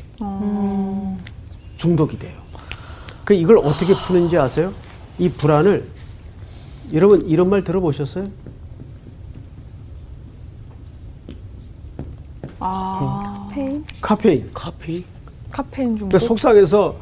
중독이 1.77 2.19
돼요. 2.19 2.37
그 3.23 3.33
이걸 3.33 3.57
어떻게 3.59 3.93
푸는지 3.93 4.37
아세요? 4.37 4.73
이 5.19 5.29
불안을 5.29 5.87
여러분 6.93 7.21
이런 7.27 7.49
말 7.49 7.63
들어보셨어요? 7.63 8.25
아, 12.59 13.49
페인? 13.51 13.85
카페인. 14.01 14.49
카페인? 14.53 15.05
카페인 15.51 15.97
중독. 15.97 16.09
그러니까 16.09 16.27
속상해서 16.27 16.95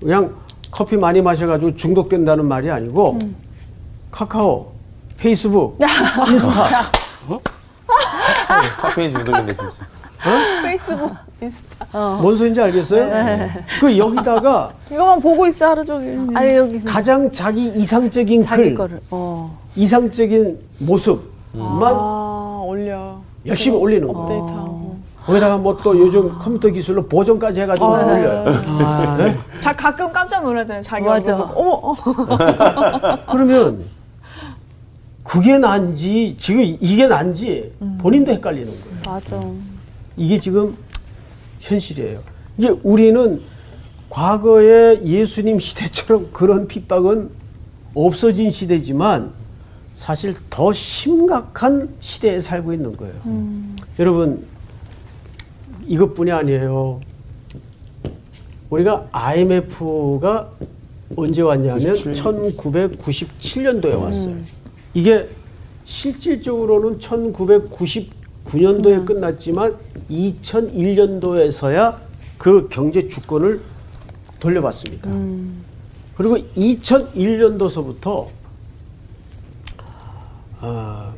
그냥 0.00 0.34
커피 0.70 0.96
많이 0.96 1.20
마셔가지고 1.20 1.76
중독된다는 1.76 2.46
말이 2.46 2.70
아니고 2.70 3.18
카카오, 4.10 4.72
페이스북, 5.16 5.78
인스타 6.28 6.90
카페인 8.78 9.12
중독인데 9.12 9.52
진짜. 9.52 9.84
페이스북, 10.62 11.10
인스타. 11.40 11.98
뭔 12.20 12.36
소리인지 12.36 12.60
알겠어요? 12.60 13.48
그 13.80 13.96
여기다가 13.96 14.70
이거만 14.90 15.20
보고 15.20 15.46
있어, 15.46 15.70
하루 15.70 15.84
종일. 15.84 16.36
아니 16.36 16.54
여기 16.56 16.82
가장 16.84 17.30
자기 17.32 17.66
이상적인 17.68 18.42
자기 18.42 18.62
글, 18.64 18.74
거를. 18.74 19.00
어. 19.10 19.58
이상적인 19.76 20.58
모습만 20.78 21.22
아, 21.94 22.62
올려. 22.66 23.16
열심히 23.46 23.76
올리는 23.78 24.06
거예요. 24.06 24.20
업데이트하고. 24.20 24.80
거기다가 25.24 25.56
뭐 25.58 25.76
또 25.76 25.96
요즘 25.98 26.28
컴퓨터 26.38 26.68
기술로 26.68 27.02
보정까지 27.06 27.60
해가지고 27.62 27.94
아, 27.94 28.04
네. 28.04 28.12
올려요. 28.20 28.44
네? 29.18 29.38
자, 29.60 29.72
가끔 29.74 30.12
깜짝 30.12 30.42
놀라잖아요. 30.42 30.82
자기 30.82 31.04
맞아. 31.04 31.34
얼굴 31.36 31.46
보고. 31.54 31.60
어머, 31.60 31.92
어. 31.92 33.18
그러면 33.30 33.84
그게 35.22 35.58
난지 35.58 36.36
지금 36.38 36.62
이게 36.80 37.06
난지 37.06 37.72
본인도 38.00 38.32
헷갈리는 38.32 38.66
거예요. 38.66 38.96
맞아. 39.06 39.40
이게 40.20 40.38
지금 40.38 40.76
현실이에요. 41.60 42.20
이게 42.58 42.68
우리는 42.82 43.40
과거의 44.10 45.06
예수님 45.06 45.58
시대처럼 45.58 46.28
그런 46.30 46.68
핍박은 46.68 47.30
없어진 47.94 48.50
시대지만 48.50 49.32
사실 49.94 50.34
더 50.50 50.74
심각한 50.74 51.88
시대에 52.00 52.38
살고 52.40 52.74
있는 52.74 52.94
거예요. 52.98 53.14
여러분, 53.98 54.44
이것뿐이 55.86 56.30
아니에요. 56.32 57.00
우리가 58.68 59.08
IMF가 59.12 60.50
언제 61.16 61.40
왔냐면 61.40 61.78
1997년도에 61.80 63.98
왔어요. 63.98 64.36
이게 64.92 65.26
실질적으로는 65.86 67.00
1999년도에 68.50 69.06
끝났지만 69.06 69.76
2001년도에서야 70.10 71.98
그 72.38 72.68
경제 72.70 73.06
주권을 73.08 73.60
돌려받습니다. 74.40 75.10
그리고 76.16 76.36
2001년도서부터 76.56 78.26
아, 80.60 81.12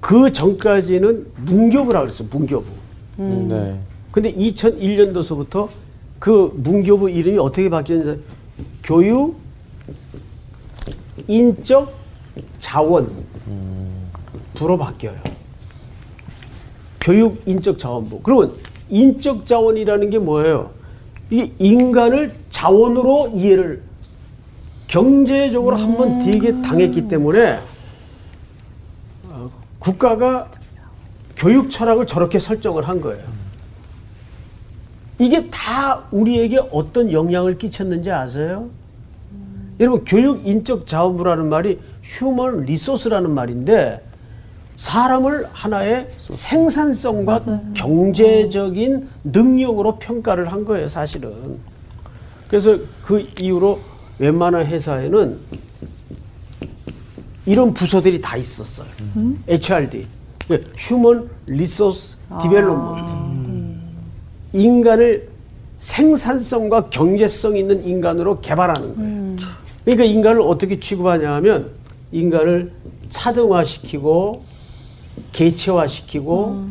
그 0.00 0.32
전까지는 0.32 1.26
문교부라고 1.36 2.06
그랬어요. 2.06 2.28
문교부. 2.30 2.66
네. 3.16 3.78
근데 4.10 4.34
2001년도서부터 4.34 5.68
그 6.18 6.52
문교부 6.56 7.10
이름이 7.10 7.38
어떻게 7.38 7.68
바뀌었는지 7.68 8.22
교육 8.82 9.36
인적 11.28 11.92
자원 12.58 13.08
부로 14.54 14.76
바뀌어요. 14.76 15.31
교육 17.02 17.42
인적 17.46 17.78
자원부. 17.78 18.20
그러면 18.22 18.54
인적 18.88 19.44
자원이라는 19.44 20.08
게 20.10 20.18
뭐예요? 20.18 20.70
이게 21.30 21.52
인간을 21.58 22.32
자원으로 22.48 23.32
이해를 23.34 23.82
경제적으로 24.86 25.76
한번 25.76 26.18
되게 26.20 26.52
당했기 26.62 27.08
때문에 27.08 27.58
어, 29.24 29.50
국가가 29.78 30.48
교육 31.36 31.70
철학을 31.70 32.06
저렇게 32.06 32.38
설정을 32.38 32.86
한 32.86 33.00
거예요. 33.00 33.24
이게 35.18 35.48
다 35.50 36.04
우리에게 36.10 36.60
어떤 36.70 37.10
영향을 37.10 37.58
끼쳤는지 37.58 38.10
아세요? 38.10 38.68
여러분 39.80 40.04
교육 40.04 40.46
인적 40.46 40.86
자원부라는 40.86 41.48
말이 41.48 41.80
휴먼 42.02 42.66
리소스라는 42.66 43.30
말인데 43.30 44.11
사람을 44.76 45.46
하나의 45.52 46.08
생산성과 46.18 47.40
경제적인 47.74 49.08
능력으로 49.24 49.98
평가를 49.98 50.50
한 50.50 50.64
거예요, 50.64 50.88
사실은. 50.88 51.58
그래서 52.48 52.76
그 53.04 53.26
이후로 53.40 53.78
웬만한 54.18 54.66
회사에는 54.66 55.38
이런 57.46 57.74
부서들이 57.74 58.20
다 58.20 58.36
있었어요. 58.36 58.86
HRD, 59.48 60.06
Human 60.76 61.28
Resource 61.46 62.16
Development. 62.42 63.12
인간을 64.54 65.28
생산성과 65.78 66.90
경제성 66.90 67.56
있는 67.56 67.84
인간으로 67.86 68.40
개발하는 68.40 68.96
거예요. 68.96 69.52
그러니까 69.84 70.04
인간을 70.04 70.40
어떻게 70.42 70.78
취급하냐 70.78 71.32
하면 71.34 71.70
인간을 72.12 72.70
차등화시키고 73.10 74.44
개체화시키고 75.32 76.64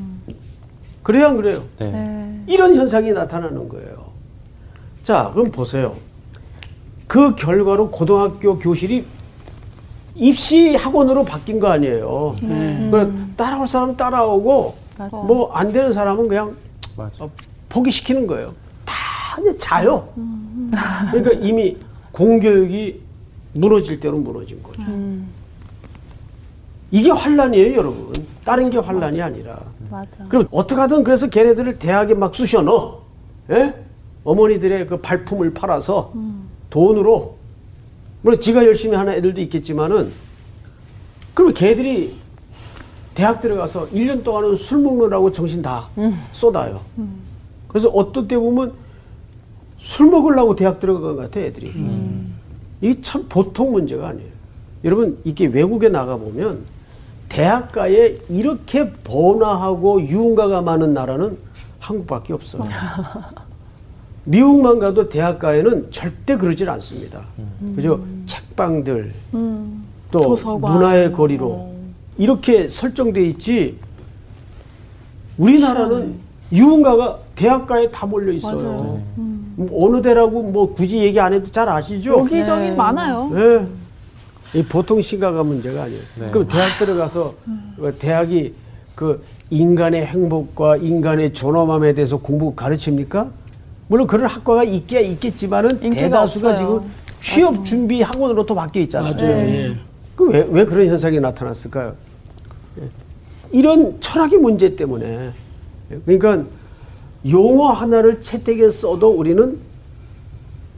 그래야 1.04 1.27
안 1.30 1.38
그래요? 1.38 1.63
네. 1.80 2.41
이런 2.47 2.75
현상이 2.75 3.12
나타나는 3.12 3.67
거예요. 3.69 4.12
자, 5.04 5.30
그럼 5.34 5.51
보세요. 5.51 5.95
그 7.08 7.36
결과로 7.36 7.89
고등학교 7.89 8.58
교실이 8.60 9.06
입시 10.15 10.75
학원으로 10.75 11.23
바뀐 11.25 11.60
거 11.60 11.67
아니에요. 11.67 12.36
그 12.39 13.27
따라올 13.36 13.67
사람 13.67 13.95
따라오고 13.97 14.75
뭐 15.12 15.51
안 15.54 15.71
되는 15.71 15.91
사람은 15.93 16.27
그냥 16.27 16.56
맞아. 16.95 17.27
포기시키는 17.69 18.27
거예요. 18.27 18.54
다 18.86 18.93
이제 19.41 19.58
자요. 19.58 20.08
그러니까 21.12 21.32
이미 21.45 21.77
공교육이 22.12 23.01
무너질 23.54 23.99
대로 23.99 24.17
무너진 24.17 24.62
거죠. 24.62 24.84
이게 26.91 27.10
환란이에요, 27.10 27.77
여러분. 27.77 28.12
다른 28.43 28.69
게 28.69 28.77
환란이 28.77 29.21
아니라. 29.21 29.60
맞아. 29.89 30.23
그럼 30.30 30.47
어떡하든 30.51 31.04
그래서 31.04 31.27
걔네들을 31.30 31.80
대학에 31.80 32.13
막 32.13 32.36
쑤셔 32.36 32.62
넣어. 32.62 33.01
예? 33.49 33.73
어머니들의 34.23 34.88
그 34.88 34.97
발품을 34.99 35.54
팔아서 35.54 36.13
돈으로 36.69 37.36
물론 38.21 38.39
지가 38.39 38.65
열심히 38.65 38.95
하는 38.95 39.13
애들도 39.13 39.41
있겠지만은 39.41 40.12
그러면 41.34 41.54
걔들이 41.56 42.15
대학 43.15 43.41
들어가서 43.41 43.89
1년 43.89 44.23
동안은 44.23 44.56
술 44.58 44.80
먹느라고 44.80 45.32
정신 45.32 45.62
다 45.62 45.88
쏟아요. 46.32 46.82
그래서 47.67 47.89
어떤 47.89 48.27
때 48.27 48.38
보면 48.38 48.73
술 49.80 50.08
먹으려고 50.10 50.56
대학 50.56 50.80
들어간 50.80 51.15
것 51.15 51.17
같아, 51.17 51.39
애들이. 51.39 51.73
이게 52.80 53.01
참 53.01 53.25
보통 53.27 53.71
문제가 53.71 54.10
아니에요. 54.10 54.30
여러분, 54.84 55.17
이게 55.23 55.45
외국에 55.47 55.89
나가보면 55.89 56.60
대학가에 57.32 58.17
이렇게 58.30 58.91
번화하고 58.91 60.02
유흥가가 60.02 60.62
많은 60.62 60.94
나라는 60.94 61.38
한국밖에 61.80 62.34
없어요. 62.34 62.63
미국만 64.26 64.80
가도 64.80 65.08
대학가에는 65.10 65.91
절대 65.91 66.36
그러질 66.36 66.70
않습니다. 66.70 67.22
그죠? 67.76 68.02
책방들 68.28 69.13
또 70.12 70.22
도서관. 70.22 70.74
문화의 70.74 71.12
거리로 71.12 71.48
어. 71.50 71.76
이렇게 72.17 72.67
설정돼 72.67 73.24
있지. 73.30 73.78
우리나라는 75.38 76.15
유흥가가 76.52 77.17
대학가에 77.36 77.89
다 77.89 78.06
몰려 78.06 78.34
있어요. 78.34 78.74
맞아요. 78.74 79.02
뭐 79.56 79.88
어느 79.88 80.02
대라고 80.02 80.44
뭐 80.44 80.74
굳이 80.74 81.00
얘기 81.00 81.20
안 81.20 81.34
해도 81.34 81.46
잘 81.50 81.67
아시죠? 81.70 82.20
여기저기 82.20 82.70
네. 82.70 82.76
많아요. 82.76 83.30
네. 83.34 83.67
이 84.54 84.64
보통 84.64 85.02
심각한 85.02 85.46
문제가 85.46 85.84
아니에요. 85.84 86.02
네. 86.20 86.30
그럼 86.30 86.48
대학 86.48 86.78
들어가서 86.78 87.34
그 87.78 87.96
대학이 87.98 88.54
그 88.96 89.24
인간의 89.50 90.06
행복과 90.06 90.78
인간의 90.78 91.34
존엄함에 91.34 91.94
대해서 91.94 92.18
공부 92.18 92.54
가르칩니까? 92.54 93.30
물론 93.88 94.08
그런 94.08 94.28
학과가 94.28 94.64
있기야 94.64 95.00
있겠지만은 95.02 95.80
대다수가 95.80 96.50
없어요. 96.52 96.58
지금 96.58 96.92
취업 97.22 97.66
준비 97.66 98.02
학원으로 98.02 98.46
또 98.46 98.56
바뀌어 98.56 98.82
있잖아요. 98.84 99.14
맞아요. 99.16 99.32
예. 99.32 99.76
그왜 100.16 100.48
왜 100.50 100.66
그런 100.66 100.88
현상이 100.88 101.20
나타났을까요? 101.20 101.96
예. 102.82 102.90
이런 103.52 104.00
철학의 104.00 104.40
문제 104.40 104.76
때문에 104.76 105.32
예. 105.92 106.00
그러니까 106.06 106.50
용어 107.30 107.70
하나를 107.70 108.22
채택해 108.22 108.70
써도 108.70 109.10
우리는 109.12 109.58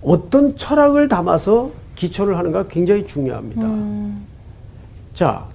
어떤 0.02 0.56
철학을 0.56 1.08
담아서 1.08 1.72
기초를 1.96 2.38
하는가 2.38 2.68
굉장히 2.68 3.06
중요합니다. 3.06 3.62
자, 5.14 5.46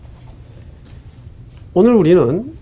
오늘 1.75 1.95
우리는 1.95 2.53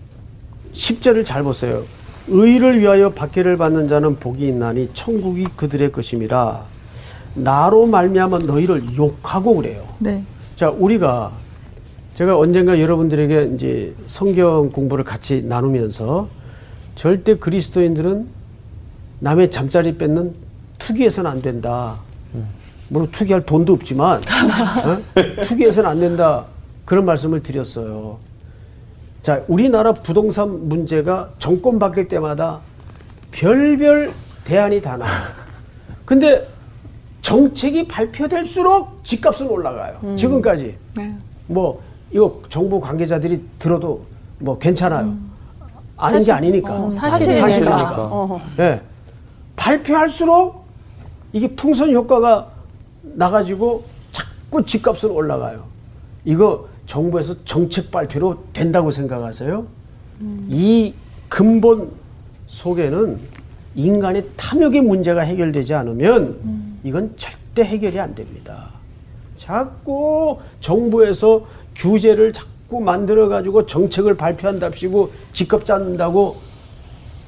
10절을 0.73 1.25
잘 1.25 1.43
보세요. 1.43 1.83
의를 2.27 2.79
위하여 2.79 3.11
박해를 3.11 3.57
받는 3.57 3.87
자는 3.87 4.17
복이 4.17 4.47
있나니 4.47 4.91
천국이 4.93 5.45
그들의 5.55 5.91
것임이라. 5.91 6.65
나로 7.35 7.87
말미암아 7.87 8.39
너희를 8.39 8.97
욕하고 8.97 9.55
그래요. 9.55 9.87
네. 9.99 10.23
자, 10.55 10.69
우리가 10.69 11.31
제가 12.15 12.37
언젠가 12.37 12.79
여러분들에게 12.79 13.51
이제 13.55 13.95
성경 14.07 14.71
공부를 14.71 15.03
같이 15.03 15.43
나누면서 15.43 16.27
절대 16.95 17.35
그리스도인들은 17.35 18.27
남의 19.19 19.51
잠자리 19.51 19.97
뺏는 19.97 20.33
투기해서는 20.79 21.29
안 21.29 21.41
된다. 21.41 21.97
물론 22.89 23.09
투기할 23.11 23.45
돈도 23.45 23.73
없지만 23.73 24.17
어? 24.19 24.21
투기해서는 25.47 25.89
안 25.89 25.99
된다. 25.99 26.45
그런 26.85 27.05
말씀을 27.05 27.43
드렸어요. 27.43 28.17
자, 29.21 29.41
우리나라 29.47 29.91
부동산 29.93 30.69
문제가 30.69 31.29
정권 31.37 31.79
바뀔 31.79 32.07
때마다 32.07 32.59
별별 33.31 34.13
대안이 34.45 34.81
다 34.81 34.95
나와요. 34.95 35.13
근데 36.05 36.47
정책이 37.21 37.87
발표될수록 37.89 39.03
집값은 39.03 39.47
올라가요. 39.47 40.15
지금까지. 40.15 40.77
네. 40.95 41.13
뭐 41.47 41.81
이거 42.11 42.41
정부 42.47 42.79
관계자들이 42.79 43.43
들어도 43.59 44.05
뭐 44.39 44.57
괜찮아요. 44.57 45.13
아닌 45.97 46.23
게 46.23 46.31
아니니까. 46.31 46.73
어, 46.73 46.89
사실이니까. 46.89 47.47
사실이니까. 47.47 47.95
어. 48.09 48.41
예. 48.59 48.81
발표할수록 49.57 50.65
이게 51.33 51.53
풍선 51.53 51.91
효과가 51.91 52.47
나가지고 53.15 53.83
자꾸 54.11 54.63
집값은 54.63 55.09
올라가요. 55.11 55.65
이거 56.25 56.67
정부에서 56.85 57.35
정책 57.45 57.91
발표로 57.91 58.43
된다고 58.53 58.91
생각하세요? 58.91 59.65
이 60.49 60.93
근본 61.29 61.91
속에는 62.47 63.19
인간의 63.75 64.25
탐욕의 64.37 64.81
문제가 64.81 65.21
해결되지 65.21 65.73
않으면 65.73 66.77
이건 66.83 67.13
절대 67.17 67.63
해결이 67.63 67.99
안 67.99 68.15
됩니다. 68.15 68.69
자꾸 69.35 70.39
정부에서 70.61 71.45
규제를 71.75 72.33
자꾸 72.33 72.79
만들어 72.81 73.27
가지고 73.27 73.65
정책을 73.65 74.15
발표한답시고 74.17 75.11
집값 75.33 75.65
잡는다고 75.65 76.37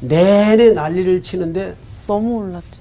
내내 0.02 0.72
난리를 0.72 1.22
치는데 1.22 1.76
너무 2.08 2.38
올랐지. 2.38 2.79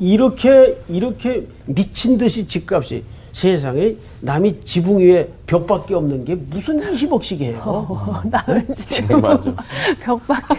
이렇게 0.00 0.76
이렇게 0.88 1.46
미친 1.66 2.18
듯이 2.18 2.46
집값이 2.46 3.04
세상에 3.32 3.94
남이 4.20 4.62
지붕 4.64 4.98
위에 4.98 5.28
벽밖에 5.46 5.94
없는 5.94 6.24
게 6.24 6.34
무슨 6.34 6.80
20억씩 6.80 7.40
해요. 7.40 7.60
어, 7.64 8.20
나는 8.24 8.66
지금 8.74 9.20
맞아. 9.20 9.54
벽밖에. 10.00 10.54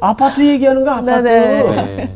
아파트 0.00 0.46
얘기하는 0.46 0.84
거 0.84 0.90
아파트. 0.90 1.22
네네. 1.22 1.96
네. 1.96 2.10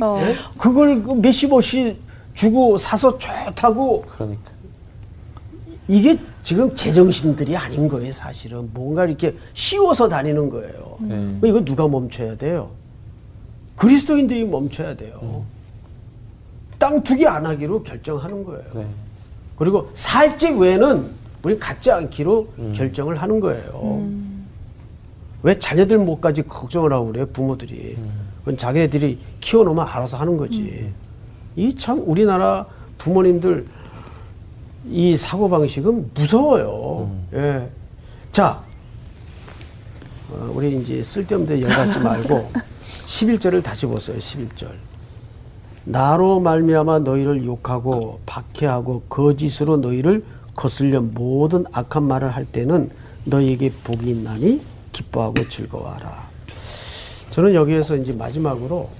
어. 0.00 0.20
그걸 0.58 1.02
그 1.02 1.12
몇십억씩 1.12 1.96
주고 2.34 2.76
사서 2.78 3.18
좋다고 3.18 4.02
그러니까. 4.02 4.50
이게 5.88 6.18
지금 6.42 6.74
제정신들이 6.76 7.56
아닌 7.56 7.88
거예요, 7.88 8.12
사실은. 8.12 8.70
뭔가 8.74 9.04
이렇게 9.06 9.34
씌워서 9.54 10.08
다니는 10.08 10.50
거예요. 10.50 10.96
네. 11.00 11.38
이거 11.44 11.64
누가 11.64 11.88
멈춰야 11.88 12.36
돼요? 12.36 12.70
그리스도인들이 13.78 14.44
멈춰야 14.44 14.96
돼요. 14.96 15.44
땅 16.78 17.02
투기 17.02 17.26
안 17.26 17.46
하기로 17.46 17.82
결정하는 17.82 18.44
거예요. 18.44 18.62
네. 18.74 18.86
그리고 19.56 19.90
살집 19.94 20.58
외에는 20.58 21.06
우리 21.42 21.58
갖지 21.58 21.90
않기로 21.90 22.48
결정을 22.74 23.16
하는 23.16 23.40
거예요. 23.40 24.06
왜 25.42 25.58
자녀들 25.58 25.98
못까지 25.98 26.42
걱정을 26.42 26.92
하고 26.92 27.06
그래요, 27.06 27.26
부모들이. 27.32 27.96
그건 28.40 28.56
자기네들이 28.56 29.18
키워놓으면 29.40 29.86
알아서 29.86 30.16
하는 30.16 30.36
거지. 30.36 30.92
이 31.56 31.74
참 31.76 32.02
우리나라 32.06 32.66
부모님들 32.98 33.66
이 34.88 35.16
사고방식은 35.16 36.10
무서워요. 36.14 37.10
예. 37.34 37.68
자, 38.32 38.62
어, 40.30 40.50
우리 40.54 40.76
이제 40.80 41.02
쓸데없는 41.02 41.46
데 41.60 41.62
열받지 41.68 41.98
말고 41.98 42.52
11절을 43.08 43.62
다시 43.62 43.86
보세요, 43.86 44.18
11절. 44.18 44.70
나로 45.84 46.40
말미암아 46.40 47.00
너희를 47.00 47.44
욕하고 47.46 48.20
박해하고 48.26 49.04
거짓으로 49.08 49.78
너희를 49.78 50.22
거슬려 50.54 51.00
모든 51.00 51.64
악한 51.72 52.02
말을 52.02 52.28
할 52.28 52.44
때는 52.44 52.90
너희에게 53.24 53.72
복이 53.82 54.10
있나니 54.10 54.60
기뻐하고 54.92 55.48
즐거워하라. 55.48 56.28
저는 57.30 57.54
여기에서 57.54 57.96
이제 57.96 58.12
마지막으로 58.12 58.90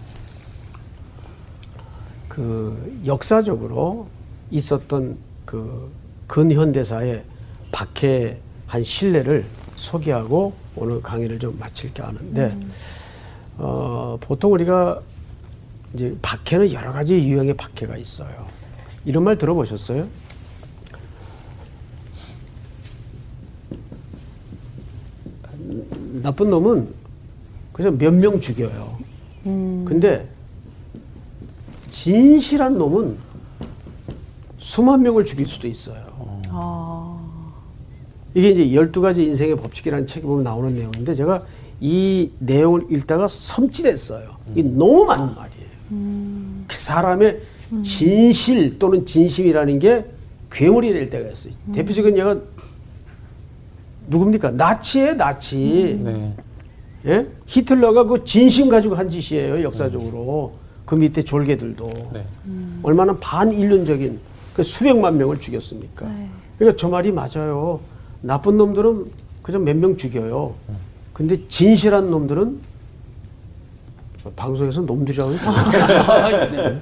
그 2.29 3.03
역사적으로 3.05 4.09
있었던 4.51 5.19
그 5.45 5.93
근현대사의 6.29 7.25
박해한 7.73 8.83
신뢰를 8.83 9.45
소개하고 9.77 10.55
오늘 10.77 11.03
강의를 11.03 11.39
좀 11.39 11.59
마칠까 11.59 12.07
하는데 12.09 12.57
어, 13.59 14.17
보통 14.21 14.53
우리가 14.53 15.01
이제 15.95 16.17
박해는 16.23 16.73
여러 16.73 16.93
가지 16.93 17.15
유형의 17.19 17.57
박해가 17.57 17.97
있어요. 17.97 18.47
이런 19.05 19.25
말 19.25 19.37
들어보셨어요? 19.39 20.07
나쁜 26.23 26.51
놈은 26.51 26.89
그래서 27.73 27.91
몇 27.97 28.13
명 28.13 28.41
죽여요. 28.41 28.99
근데 29.87 30.29
진실한 31.91 32.77
놈은 32.77 33.17
수만 34.59 35.03
명을 35.03 35.25
죽일 35.25 35.47
수도 35.47 35.67
있어요. 35.69 36.07
이게 38.35 38.51
이제 38.51 38.65
12가지 38.67 39.19
인생의 39.19 39.57
법칙이라는 39.57 40.07
책에 40.07 40.27
보면 40.27 40.45
나오는 40.45 40.75
내용인데 40.75 41.15
제가 41.15 41.43
이 41.81 42.31
내용을 42.39 42.87
읽다가 42.91 43.27
섬찟했어요. 43.27 44.25
이게 44.53 44.63
너무 44.63 45.05
맞는 45.05 45.35
말이에요. 45.35 45.69
그 46.67 46.77
사람의 46.79 47.41
진실 47.83 48.79
또는 48.79 49.05
진심이라는 49.07 49.79
게 49.79 50.05
괴물이 50.51 50.93
될 50.93 51.11
때가 51.11 51.29
있어요. 51.31 51.53
대표적인 51.75 52.17
예가 52.17 52.37
누굽니까? 54.09 54.53
나치예요, 54.53 55.15
나치. 55.15 56.01
네. 56.03 56.35
예? 57.07 57.27
히틀러가 57.47 58.05
그 58.05 58.25
진심 58.25 58.69
가지고 58.71 58.95
한 58.95 59.09
짓이에요, 59.11 59.63
역사적으로. 59.63 60.55
그 60.87 60.95
밑에 60.95 61.23
졸개들도. 61.23 61.93
네. 62.15 62.25
얼마나 62.83 63.15
반인륜적인 63.21 64.19
그 64.55 64.63
수백만 64.63 65.19
명을 65.19 65.39
죽였습니까? 65.41 66.11
그러니까 66.59 66.77
저 66.81 66.89
말이 66.89 67.13
맞아요. 67.13 67.81
나쁜 68.23 68.57
놈들은 68.57 69.05
그저 69.43 69.59
몇 69.59 69.77
명 69.77 69.97
죽여요. 69.97 70.55
근데 71.19 71.37
진실한 71.49 72.11
놈들은 72.11 72.61
방송에서 74.37 74.83
놈들이라고 74.83 75.33
해요. 75.33 76.81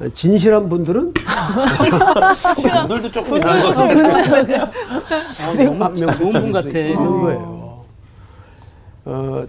진실한 0.14 0.68
분들은 0.68 1.14
분들도 1.14 3.10
조금 3.12 3.36
이상한 3.38 3.62
것 3.62 3.74
같은데. 3.76 4.56
아, 4.56 4.72
수백만 5.32 5.94
너무 5.94 6.00
명 6.00 6.10
좋은 6.16 6.32
분 6.32 6.52
같아. 6.52 6.68
있는 6.70 7.20
거예요. 7.20 7.84
어, 9.04 9.46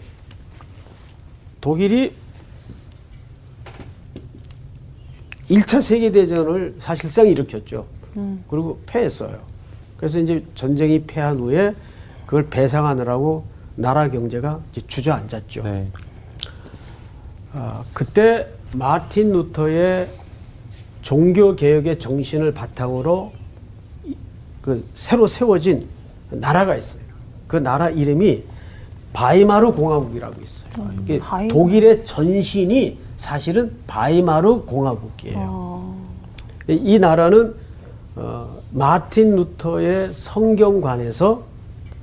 독일이 1.59 2.13
1차 5.49 5.81
세계대전을 5.81 6.75
사실상 6.77 7.25
일으켰죠. 7.25 7.87
그리고 8.47 8.79
패했어요. 8.85 9.39
그래서 9.97 10.19
이제 10.19 10.45
전쟁이 10.53 11.01
패한 11.01 11.39
후에 11.39 11.73
그걸 12.27 12.47
배상하느라고 12.47 13.48
나라 13.79 14.09
경제가 14.09 14.59
이제 14.71 14.81
주저앉았죠. 14.87 15.63
네. 15.63 15.87
아, 17.53 17.81
그때 17.93 18.45
마틴 18.75 19.31
루터의 19.31 20.07
종교 21.01 21.55
개혁의 21.55 21.97
정신을 21.99 22.53
바탕으로 22.53 23.31
이- 24.05 24.15
그 24.61 24.85
새로 24.93 25.27
세워진 25.27 25.87
나라가 26.29 26.75
있어요. 26.75 27.01
그 27.47 27.55
나라 27.55 27.89
이름이 27.89 28.43
바이마르 29.13 29.71
공화국이라고 29.71 30.41
있어요. 30.41 30.89
이게 31.01 31.17
바이마르. 31.19 31.47
독일의 31.53 32.05
전신이 32.05 32.99
사실은 33.17 33.71
바이마르 33.87 34.63
공화국이에요. 34.65 35.95
이 36.67 36.99
나라는 36.99 37.55
어, 38.17 38.59
마틴 38.71 39.35
루터의 39.37 40.13
성경관에서 40.13 41.43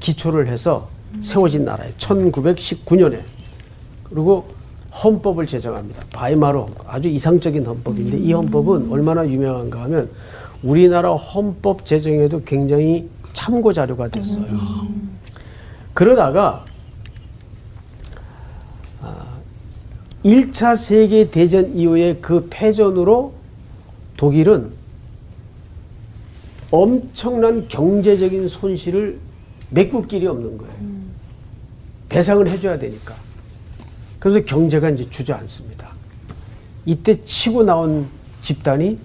기초를 0.00 0.48
해서 0.48 0.88
세워진 1.20 1.64
나라예요. 1.64 1.92
1919년에. 1.98 3.20
그리고 4.04 4.46
헌법을 5.02 5.46
제정합니다. 5.46 6.04
바이마르 6.12 6.58
헌법. 6.60 6.94
아주 6.94 7.08
이상적인 7.08 7.64
헌법인데 7.66 8.18
이 8.18 8.32
헌법은 8.32 8.90
얼마나 8.90 9.26
유명한가 9.26 9.82
하면 9.84 10.10
우리나라 10.62 11.14
헌법 11.14 11.84
제정에도 11.84 12.42
굉장히 12.44 13.08
참고 13.32 13.72
자료가 13.72 14.08
됐어요. 14.08 14.46
그러다가 15.92 16.64
아, 19.02 19.26
1차 20.24 20.76
세계 20.76 21.30
대전 21.30 21.74
이후에 21.76 22.16
그 22.20 22.46
패전으로 22.50 23.34
독일은 24.16 24.70
엄청난 26.70 27.68
경제적인 27.68 28.48
손실을 28.48 29.18
메꿀 29.70 30.06
길이 30.08 30.26
없는 30.26 30.58
거예요. 30.58 30.95
배상을 32.08 32.48
해줘야 32.48 32.78
되니까. 32.78 33.14
그래서 34.18 34.44
경제가 34.44 34.90
이제 34.90 35.08
주저앉습니다. 35.10 35.88
이때 36.84 37.22
치고 37.24 37.64
나온 37.64 38.06
집단이 38.42 38.98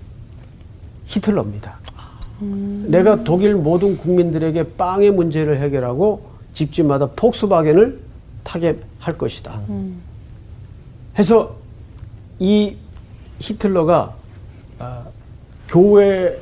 히틀러입니다. 1.06 1.78
내가 2.88 3.24
독일 3.24 3.56
모든 3.56 3.98
국민들에게 3.98 4.76
빵의 4.76 5.12
문제를 5.12 5.62
해결하고 5.62 6.26
집집마다 6.54 7.08
폭스바겐을 7.16 8.00
타게 8.44 8.80
할 9.00 9.18
것이다. 9.18 9.62
해서 11.20 11.56
이 12.40 12.76
히틀러가 13.40 14.16
아, 14.80 15.04
교회 15.68 16.36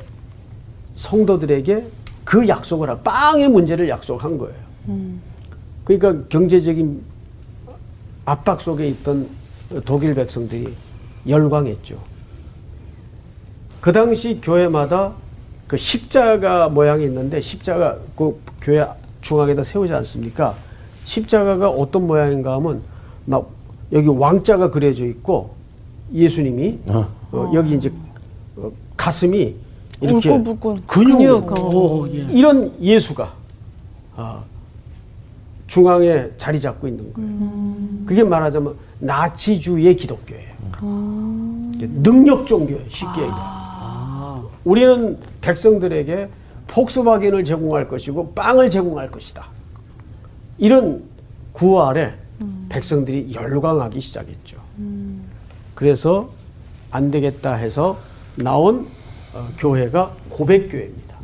성도들에게 0.94 1.84
그 2.24 2.48
약속을 2.48 2.88
한 2.88 3.02
빵의 3.02 3.48
문제를 3.48 3.88
약속한 3.88 4.38
거예요. 4.38 4.54
그러니까 5.98 6.28
경제적인 6.28 7.02
압박 8.24 8.60
속에 8.60 8.86
있던 8.90 9.26
독일 9.84 10.14
백성들이 10.14 10.72
열광했죠. 11.28 11.98
그 13.80 13.90
당시 13.90 14.40
교회마다 14.40 15.12
그 15.66 15.76
십자가 15.76 16.68
모양이 16.68 17.04
있는데 17.06 17.40
십자가 17.40 17.98
그 18.16 18.40
교회 18.60 18.86
중앙에다 19.22 19.64
세우지 19.64 19.92
않습니까? 19.92 20.54
십자가가 21.06 21.68
어떤 21.70 22.06
모양인가 22.06 22.54
하면 22.54 22.82
막 23.24 23.50
여기 23.90 24.06
왕자가 24.06 24.70
그려져 24.70 25.06
있고 25.06 25.54
예수님이 26.12 26.78
어, 27.32 27.50
여기 27.52 27.74
이제 27.74 27.92
어, 28.56 28.70
가슴이 28.96 29.56
이렇게. 30.00 30.30
근육, 30.30 30.86
근육, 30.86 31.74
오, 31.74 32.06
예. 32.08 32.28
이런 32.30 32.72
예수가 32.80 33.32
아, 34.16 34.44
중앙에 35.70 36.28
자리 36.36 36.60
잡고 36.60 36.88
있는 36.88 37.12
거예요. 37.12 38.04
그게 38.04 38.24
말하자면 38.24 38.74
나치주의 38.98 39.94
기독교예요. 39.94 40.50
능력 42.02 42.44
종교예요. 42.48 42.82
쉽게 42.88 43.22
얘기하면. 43.22 44.46
우리는 44.64 45.16
백성들에게 45.40 46.28
폭스바겐을 46.66 47.44
제공할 47.44 47.86
것이고 47.86 48.32
빵을 48.32 48.68
제공할 48.68 49.12
것이다. 49.12 49.46
이런 50.58 51.04
구호 51.52 51.82
아래 51.82 52.14
백성들이 52.68 53.32
열광하기 53.32 54.00
시작했죠. 54.00 54.58
그래서 55.76 56.30
안 56.90 57.12
되겠다 57.12 57.54
해서 57.54 57.96
나온 58.34 58.88
어, 59.32 59.46
교회가 59.58 60.16
고백교회입니다. 60.30 61.16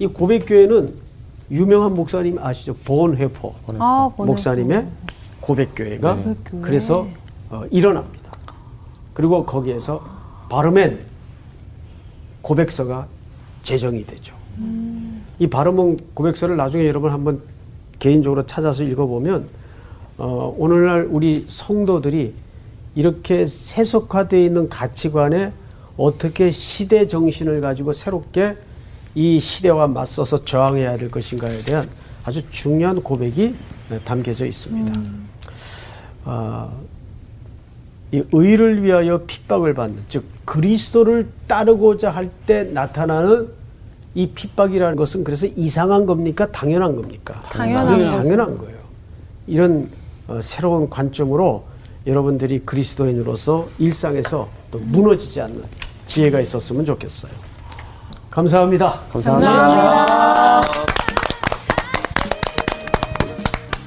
이 0.00 0.06
고백교회는 0.06 1.07
유명한 1.50 1.94
목사님 1.94 2.38
아시죠? 2.38 2.74
본회포 2.74 3.54
아. 3.78 4.10
목사님의 4.16 4.86
고백교회가 5.40 6.14
네. 6.14 6.36
그래서 6.62 7.08
어, 7.50 7.62
일어납니다. 7.70 8.32
그리고 9.14 9.44
거기에서 9.44 10.04
바르멘 10.50 11.00
고백서가 12.42 13.06
제정이 13.62 14.04
되죠. 14.06 14.34
이 15.38 15.46
바르멘 15.46 15.98
고백서를 16.14 16.56
나중에 16.56 16.86
여러분 16.86 17.12
한번 17.12 17.40
개인적으로 17.98 18.44
찾아서 18.46 18.82
읽어보면 18.84 19.48
어, 20.18 20.54
오늘날 20.58 21.06
우리 21.10 21.46
성도들이 21.48 22.34
이렇게 22.94 23.46
세속화되어 23.46 24.40
있는 24.40 24.68
가치관에 24.68 25.52
어떻게 25.96 26.50
시대 26.50 27.06
정신을 27.06 27.60
가지고 27.60 27.92
새롭게 27.92 28.56
이 29.14 29.40
시대와 29.40 29.86
맞서서 29.88 30.44
저항해야 30.44 30.96
될 30.96 31.10
것인가에 31.10 31.62
대한 31.62 31.88
아주 32.24 32.42
중요한 32.50 33.02
고백이 33.02 33.54
네, 33.90 33.98
담겨져 34.04 34.44
있습니다. 34.46 35.00
아, 36.24 36.68
이 38.12 38.22
의를 38.32 38.82
위하여 38.82 39.22
핍박을 39.26 39.74
받는 39.74 40.02
즉 40.08 40.24
그리스도를 40.44 41.28
따르고자 41.46 42.10
할 42.10 42.30
때 42.46 42.64
나타나는 42.64 43.48
이 44.14 44.28
핍박이라는 44.30 44.96
것은 44.96 45.22
그래서 45.24 45.46
이상한 45.46 46.06
겁니까 46.06 46.50
당연한 46.50 46.96
겁니까? 46.96 47.34
당연한. 47.50 48.10
당연한 48.10 48.56
거예요. 48.58 48.78
이런 49.46 49.90
어, 50.26 50.40
새로운 50.42 50.88
관점으로 50.88 51.64
여러분들이 52.06 52.60
그리스도인으로서 52.60 53.68
일상에서 53.78 54.48
또 54.70 54.78
무너지지 54.78 55.40
않는 55.42 55.62
지혜가 56.06 56.40
있었으면 56.40 56.84
좋겠어요. 56.86 57.32
감사합니다. 58.38 59.00
감사합니다. 59.12 60.60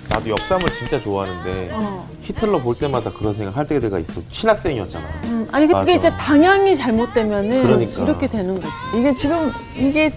나도 0.10 0.30
역사물 0.30 0.70
진짜 0.74 1.00
좋아하는데 1.00 1.72
히틀러 2.20 2.60
볼 2.60 2.76
때마다 2.76 3.14
그런 3.14 3.34
생각 3.34 3.56
할 3.56 3.66
때가 3.66 3.98
있어. 4.00 4.20
신학생이었잖아. 4.30 5.06
음, 5.24 5.48
아니 5.54 5.68
그게 5.68 5.80
맞아. 5.80 5.92
이제 5.94 6.18
방향이 6.18 6.76
잘못되면은 6.76 7.64
그러니까. 7.64 8.04
이렇게 8.04 8.28
되는 8.28 8.54
거지. 8.54 8.66
이게 8.94 9.14
지금 9.14 9.54
이게 9.74 10.12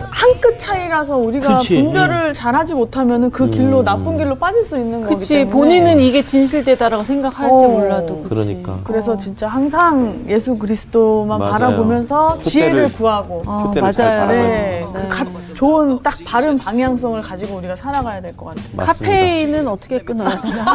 한 0.00 0.34
끗 0.40 0.58
차이라서 0.58 1.16
우리가 1.16 1.46
그렇지. 1.48 1.76
분별을 1.82 2.34
잘하지 2.34 2.74
못하면 2.74 3.30
그 3.30 3.48
길로 3.48 3.82
나쁜 3.82 4.16
길로 4.18 4.34
빠질 4.34 4.62
수 4.64 4.76
있는 4.76 5.02
거기 5.02 5.14
그치 5.16 5.28
때문에 5.34 5.50
본인은 5.52 6.00
이게 6.00 6.20
진실되다라고 6.22 7.02
생각할지 7.02 7.52
어. 7.54 7.68
몰라도 7.68 8.16
그치. 8.22 8.28
그러니까. 8.28 8.78
그래서 8.84 9.16
진짜 9.16 9.46
항상 9.48 10.24
예수 10.28 10.56
그리스도만 10.56 11.38
맞아요. 11.38 11.52
바라보면서 11.52 12.38
지혜를 12.40 12.92
구하고 12.92 13.42
어, 13.46 13.72
맞아요. 13.80 13.92
바라봐야 13.92 14.26
네, 14.26 14.84
그 14.92 15.08
가- 15.08 15.24
좋은 15.54 16.00
딱 16.02 16.12
바른 16.26 16.58
방향성을 16.58 17.22
가지고 17.22 17.56
우리가 17.58 17.76
살아가야 17.76 18.20
될 18.20 18.36
것 18.36 18.46
같아요. 18.46 18.64
맞습니다. 18.72 19.14
카페인은 19.16 19.68
어떻게 19.68 19.98
끊어야 20.00 20.28
되나? 20.40 20.74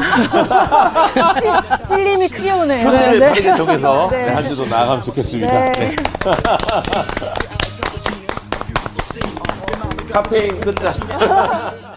찔- 1.40 1.86
찔림이 1.88 2.28
크게 2.30 2.52
오네요. 2.52 2.86
표대를 2.86 3.20
네. 3.20 3.28
빠르게 3.30 3.54
정해서 3.56 4.08
네. 4.10 4.26
네, 4.28 4.34
한 4.34 4.44
주도 4.46 4.64
나가면 4.66 5.04
좋겠습니다. 5.04 5.72
카페인 10.12 10.60
끝자. 10.60 10.92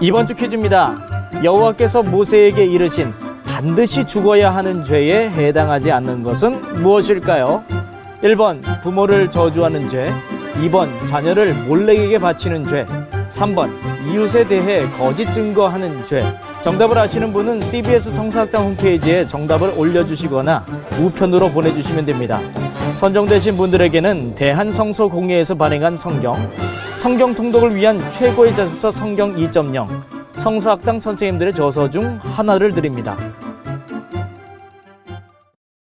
이번 0.00 0.26
주 0.26 0.34
퀴즈입니다. 0.34 0.94
여호와께서 1.42 2.02
모세에게 2.02 2.64
이르신 2.64 3.12
반드시 3.44 4.04
죽어야 4.04 4.54
하는 4.54 4.82
죄에 4.82 5.30
해당하지 5.30 5.92
않는 5.92 6.22
것은 6.22 6.82
무엇일까요? 6.82 7.64
1번 8.22 8.60
부모를 8.82 9.30
저주하는 9.30 9.88
죄, 9.88 10.12
2번 10.56 11.06
자녀를 11.06 11.54
몰래에게 11.54 12.18
바치는 12.18 12.64
죄, 12.64 12.84
3번 13.30 13.70
이웃에 14.06 14.46
대해 14.46 14.88
거짓 14.90 15.32
증거하는 15.32 16.04
죄. 16.04 16.22
정답을 16.62 16.98
아시는 16.98 17.32
분은 17.32 17.62
CBS 17.62 18.10
성사학당 18.10 18.64
홈페이지에 18.64 19.26
정답을 19.26 19.72
올려주시거나 19.78 20.64
우편으로 20.98 21.50
보내주시면 21.50 22.04
됩니다. 22.04 22.38
선정되신 22.96 23.56
분들에게는 23.56 24.34
대한성서공회에서 24.34 25.54
발행한 25.54 25.96
성경, 25.96 26.34
성경 26.98 27.34
통독을 27.34 27.74
위한 27.76 27.98
최고의 28.12 28.54
자습서 28.54 28.92
성경 28.92 29.34
2.0, 29.34 29.86
성사학당 30.34 31.00
선생님들의 31.00 31.54
저서 31.54 31.88
중 31.88 32.18
하나를 32.22 32.72
드립니다. 32.74 33.16